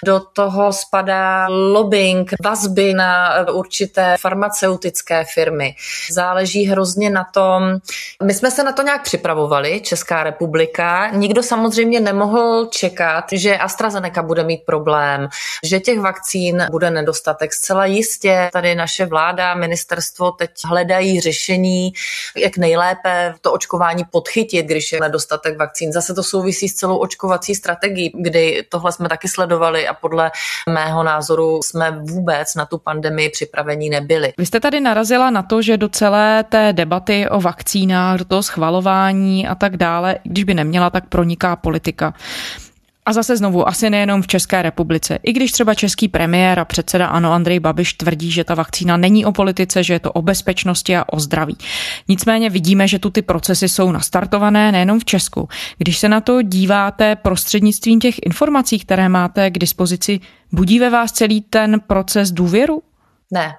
Do 0.04 0.20
toho 0.20 0.72
spadá 0.72 1.46
lobbying, 1.48 2.32
vazby 2.44 2.94
na 2.94 3.34
určité 3.52 4.16
farmaceutické 4.20 5.24
firmy. 5.34 5.74
Záleží 6.10 6.66
hrozně 6.66 7.10
na 7.10 7.24
tom, 7.24 7.78
my 8.28 8.34
jsme 8.34 8.50
se 8.50 8.64
na 8.64 8.72
to 8.72 8.82
nějak 8.82 9.02
připravovali, 9.02 9.80
Česká 9.80 10.22
republika. 10.22 11.10
Nikdo 11.10 11.42
samozřejmě 11.42 12.00
nemohl 12.00 12.66
čekat, 12.66 13.24
že 13.32 13.58
AstraZeneca 13.58 14.22
bude 14.22 14.44
mít 14.44 14.62
problém, 14.66 15.28
že 15.64 15.80
těch 15.80 16.00
vakcín 16.00 16.66
bude 16.70 16.90
nedostatek. 16.90 17.52
Zcela 17.52 17.86
jistě 17.86 18.50
tady 18.52 18.74
naše 18.74 19.06
vláda, 19.06 19.54
ministerstvo 19.54 20.30
teď 20.30 20.50
hledají 20.64 21.20
řešení, 21.20 21.92
jak 22.36 22.56
nejlépe 22.56 23.34
to 23.40 23.52
očkování 23.52 24.04
podchytit, 24.10 24.66
když 24.66 24.92
je 24.92 25.00
nedostatek 25.00 25.58
vakcín. 25.58 25.92
Zase 25.92 26.14
to 26.14 26.22
souvisí 26.22 26.68
s 26.68 26.74
celou 26.74 26.96
očkovací 26.96 27.54
strategií, 27.54 28.12
kdy 28.14 28.66
tohle 28.68 28.92
jsme 28.92 29.08
taky 29.08 29.28
sledovali 29.28 29.88
a 29.88 29.94
podle 29.94 30.30
mého 30.70 31.02
názoru 31.02 31.60
jsme 31.62 31.90
vůbec 31.90 32.54
na 32.54 32.66
tu 32.66 32.78
pandemii 32.78 33.28
připravení 33.30 33.90
nebyli. 33.90 34.32
Vy 34.38 34.46
jste 34.46 34.60
tady 34.60 34.80
narazila 34.80 35.30
na 35.30 35.42
to, 35.42 35.62
že 35.62 35.76
do 35.76 35.88
celé 35.88 36.44
té 36.44 36.72
debaty 36.72 37.28
o 37.28 37.40
vakcínách, 37.40 38.17
do 38.18 38.24
toho 38.24 38.42
schvalování 38.42 39.48
a 39.48 39.54
tak 39.54 39.76
dále, 39.76 40.18
když 40.22 40.44
by 40.44 40.54
neměla, 40.54 40.90
tak 40.90 41.08
proniká 41.08 41.56
politika. 41.56 42.14
A 43.06 43.12
zase 43.12 43.36
znovu, 43.36 43.68
asi 43.68 43.90
nejenom 43.90 44.22
v 44.22 44.26
České 44.26 44.62
republice. 44.62 45.18
I 45.22 45.32
když 45.32 45.52
třeba 45.52 45.74
český 45.74 46.08
premiér 46.08 46.58
a 46.58 46.64
předseda 46.64 47.06
ANO 47.06 47.32
Andrej 47.32 47.60
Babiš 47.60 47.92
tvrdí, 47.92 48.30
že 48.30 48.44
ta 48.44 48.54
vakcína 48.54 48.96
není 48.96 49.24
o 49.24 49.32
politice, 49.32 49.82
že 49.82 49.92
je 49.92 50.00
to 50.00 50.12
o 50.12 50.22
bezpečnosti 50.22 50.96
a 50.96 51.04
o 51.12 51.20
zdraví. 51.20 51.56
Nicméně 52.08 52.50
vidíme, 52.50 52.88
že 52.88 52.98
tu 52.98 53.10
ty 53.10 53.22
procesy 53.22 53.68
jsou 53.68 53.92
nastartované 53.92 54.72
nejenom 54.72 55.00
v 55.00 55.04
Česku. 55.04 55.48
Když 55.78 55.98
se 55.98 56.08
na 56.08 56.20
to 56.20 56.42
díváte 56.42 57.16
prostřednictvím 57.16 58.00
těch 58.00 58.14
informací, 58.26 58.78
které 58.78 59.08
máte 59.08 59.50
k 59.50 59.58
dispozici, 59.58 60.20
budí 60.52 60.78
ve 60.78 60.90
vás 60.90 61.12
celý 61.12 61.40
ten 61.40 61.80
proces 61.80 62.30
důvěru? 62.30 62.82
Ne. 63.32 63.52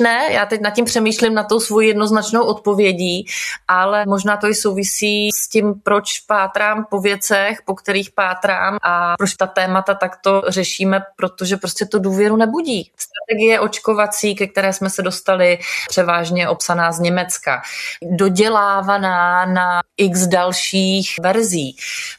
Ne, 0.00 0.28
já 0.30 0.46
teď 0.46 0.60
nad 0.60 0.70
tím 0.70 0.84
přemýšlím 0.84 1.34
na 1.34 1.44
tou 1.44 1.60
svou 1.60 1.80
jednoznačnou 1.80 2.44
odpovědí, 2.44 3.26
ale 3.68 4.04
možná 4.06 4.36
to 4.36 4.46
i 4.46 4.54
souvisí 4.54 5.30
s 5.32 5.48
tím, 5.48 5.74
proč 5.82 6.20
pátrám 6.20 6.86
po 6.90 7.00
věcech, 7.00 7.58
po 7.64 7.74
kterých 7.74 8.10
pátrám 8.10 8.78
a 8.82 9.14
proč 9.18 9.34
ta 9.34 9.46
témata 9.46 9.94
takto 9.94 10.42
řešíme, 10.48 11.00
protože 11.16 11.56
prostě 11.56 11.86
to 11.86 11.98
důvěru 11.98 12.36
nebudí. 12.36 12.90
Strategie 12.96 13.60
očkovací, 13.60 14.34
ke 14.34 14.46
které 14.46 14.72
jsme 14.72 14.90
se 14.90 15.02
dostali, 15.02 15.58
převážně 15.88 16.48
obsaná 16.48 16.92
z 16.92 17.00
Německa, 17.00 17.62
dodělávaná 18.02 19.46
na 19.46 19.80
x 19.96 20.26
dalších 20.26 21.14
verzí. 21.22 21.76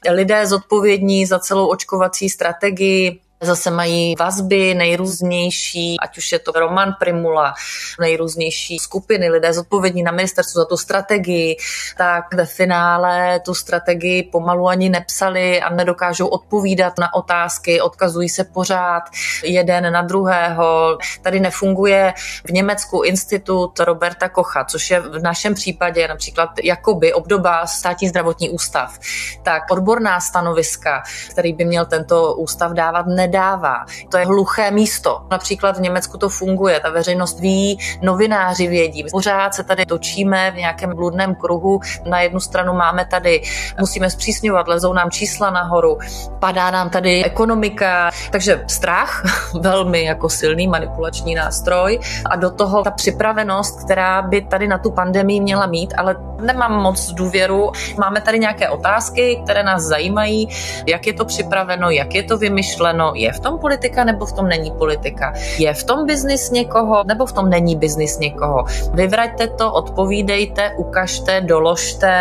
Lidé 0.09 0.47
zodpovědní 0.47 1.25
za 1.25 1.39
celou 1.39 1.67
očkovací 1.67 2.29
strategii 2.29 3.21
Zase 3.43 3.71
mají 3.71 4.15
vazby 4.19 4.73
nejrůznější, 4.73 5.99
ať 5.99 6.17
už 6.17 6.31
je 6.31 6.39
to 6.39 6.51
Roman 6.51 6.95
Primula, 6.99 7.53
nejrůznější 7.99 8.79
skupiny, 8.79 9.29
lidé 9.29 9.53
zodpovědní 9.53 10.03
na 10.03 10.11
ministerstvu 10.11 10.59
za 10.59 10.65
tu 10.65 10.77
strategii, 10.77 11.57
tak 11.97 12.33
ve 12.33 12.45
finále 12.45 13.39
tu 13.39 13.53
strategii 13.53 14.23
pomalu 14.23 14.67
ani 14.67 14.89
nepsali 14.89 15.61
a 15.61 15.69
nedokážou 15.73 16.27
odpovídat 16.27 16.93
na 16.99 17.13
otázky, 17.13 17.81
odkazují 17.81 18.29
se 18.29 18.43
pořád 18.43 19.03
jeden 19.43 19.93
na 19.93 20.01
druhého. 20.01 20.97
Tady 21.21 21.39
nefunguje 21.39 22.13
v 22.45 22.51
Německu 22.51 23.01
institut 23.01 23.79
Roberta 23.79 24.29
Kocha, 24.29 24.65
což 24.65 24.91
je 24.91 24.99
v 24.99 25.19
našem 25.19 25.53
případě 25.53 26.07
například 26.07 26.49
jakoby 26.63 27.13
obdoba 27.13 27.67
státní 27.67 28.07
zdravotní 28.07 28.49
ústav. 28.49 28.99
Tak 29.43 29.63
odborná 29.71 30.19
stanoviska, 30.19 31.03
který 31.29 31.53
by 31.53 31.65
měl 31.65 31.85
tento 31.85 32.33
ústav 32.33 32.71
dávat, 32.71 33.05
ne 33.07 33.30
nedává. 33.31 33.85
To 34.09 34.17
je 34.17 34.25
hluché 34.25 34.71
místo. 34.71 35.21
Například 35.31 35.77
v 35.77 35.81
Německu 35.81 36.17
to 36.17 36.29
funguje, 36.29 36.79
ta 36.79 36.89
veřejnost 36.89 37.39
ví, 37.39 37.79
novináři 38.01 38.67
vědí. 38.67 39.05
Pořád 39.11 39.53
se 39.53 39.63
tady 39.63 39.85
točíme 39.85 40.51
v 40.51 40.55
nějakém 40.55 40.95
bludném 40.95 41.35
kruhu. 41.35 41.79
Na 42.05 42.21
jednu 42.21 42.39
stranu 42.39 42.73
máme 42.73 43.05
tady, 43.05 43.41
musíme 43.79 44.09
zpřísňovat, 44.09 44.67
lezou 44.67 44.93
nám 44.93 45.11
čísla 45.11 45.49
nahoru, 45.49 45.97
padá 46.39 46.71
nám 46.71 46.89
tady 46.89 47.23
ekonomika, 47.25 48.11
takže 48.31 48.63
strach, 48.67 49.23
velmi 49.59 50.03
jako 50.03 50.29
silný 50.29 50.67
manipulační 50.67 51.35
nástroj 51.35 51.99
a 52.25 52.35
do 52.35 52.51
toho 52.51 52.83
ta 52.83 52.91
připravenost, 52.91 53.83
která 53.85 54.21
by 54.21 54.41
tady 54.41 54.67
na 54.67 54.77
tu 54.77 54.91
pandemii 54.91 55.39
měla 55.39 55.65
mít, 55.65 55.93
ale 55.97 56.15
nemám 56.41 56.81
moc 56.81 57.11
důvěru. 57.11 57.71
Máme 57.99 58.21
tady 58.21 58.39
nějaké 58.39 58.69
otázky, 58.69 59.41
které 59.43 59.63
nás 59.63 59.83
zajímají, 59.83 60.47
jak 60.87 61.07
je 61.07 61.13
to 61.13 61.25
připraveno, 61.25 61.89
jak 61.89 62.15
je 62.15 62.23
to 62.23 62.37
vymyšleno, 62.37 63.13
je 63.21 63.31
v 63.31 63.39
tom 63.39 63.59
politika 63.59 64.03
nebo 64.03 64.25
v 64.25 64.33
tom 64.33 64.47
není 64.47 64.71
politika? 64.71 65.33
Je 65.57 65.73
v 65.73 65.83
tom 65.83 66.05
biznis 66.05 66.51
někoho 66.51 67.03
nebo 67.03 67.25
v 67.25 67.33
tom 67.33 67.49
není 67.49 67.75
biznis 67.75 68.19
někoho? 68.19 68.65
Vyvraťte 68.93 69.47
to, 69.47 69.73
odpovídejte, 69.73 70.71
ukažte, 70.77 71.41
doložte. 71.41 72.11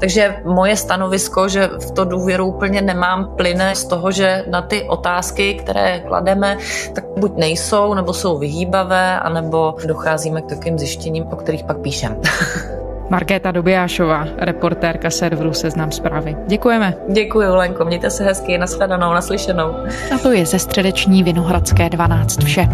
Takže 0.00 0.36
moje 0.44 0.76
stanovisko, 0.76 1.48
že 1.48 1.68
v 1.68 1.90
to 1.90 2.04
důvěru 2.04 2.46
úplně 2.46 2.82
nemám, 2.82 3.36
plyne 3.36 3.74
z 3.74 3.84
toho, 3.84 4.10
že 4.10 4.44
na 4.50 4.62
ty 4.62 4.82
otázky, 4.88 5.54
které 5.54 6.00
klademe, 6.00 6.58
tak 6.94 7.04
buď 7.16 7.36
nejsou, 7.36 7.94
nebo 7.94 8.14
jsou 8.14 8.38
vyhýbavé, 8.38 9.20
anebo 9.20 9.74
docházíme 9.86 10.42
k 10.42 10.46
takovým 10.46 10.78
zjištěním, 10.78 11.24
o 11.32 11.36
kterých 11.36 11.64
pak 11.64 11.78
píšem. 11.78 12.20
Markéta 13.10 13.50
Dobijášová, 13.50 14.26
reportérka 14.38 15.10
serveru 15.10 15.52
Seznam 15.52 15.92
zprávy. 15.92 16.36
Děkujeme. 16.46 16.94
Děkuji, 17.12 17.56
Lenko, 17.56 17.84
mějte 17.84 18.10
se 18.10 18.24
hezky, 18.24 18.58
nashledanou, 18.58 19.12
naslyšenou. 19.12 19.74
A 20.14 20.18
to 20.22 20.32
je 20.32 20.46
ze 20.46 20.58
středeční 20.58 21.22
Vinohradské 21.22 21.88
12 21.88 22.44
vše. 22.44 22.68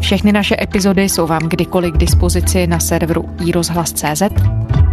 Všechny 0.00 0.32
naše 0.32 0.56
epizody 0.62 1.02
jsou 1.02 1.26
vám 1.26 1.42
kdykoliv 1.42 1.94
k 1.94 1.96
dispozici 1.96 2.66
na 2.66 2.78
serveru 2.78 3.28
iRozhlas.cz, 3.46 4.22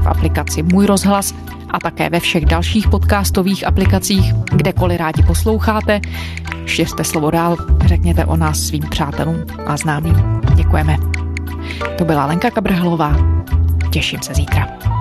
v 0.04 0.08
aplikaci 0.08 0.64
Můj 0.64 0.86
rozhlas 0.86 1.34
a 1.70 1.80
také 1.80 2.10
ve 2.10 2.20
všech 2.20 2.46
dalších 2.46 2.88
podcastových 2.88 3.68
aplikacích, 3.68 4.34
kdekoliv 4.34 5.00
rádi 5.00 5.24
posloucháte. 5.24 6.02
Šiřte 6.66 7.04
slovo 7.04 7.32
dál, 7.32 7.58
řekněte 7.86 8.26
o 8.26 8.36
nás 8.36 8.60
svým 8.60 8.84
přátelům 8.90 9.46
a 9.66 9.78
známým. 9.78 10.42
Děkujeme. 10.56 10.98
To 11.98 12.06
byla 12.06 12.26
Lenka 12.26 12.52
Kabrhalová. 12.52 13.43
Těším 13.94 14.22
se 14.22 14.34
zítra. 14.34 14.93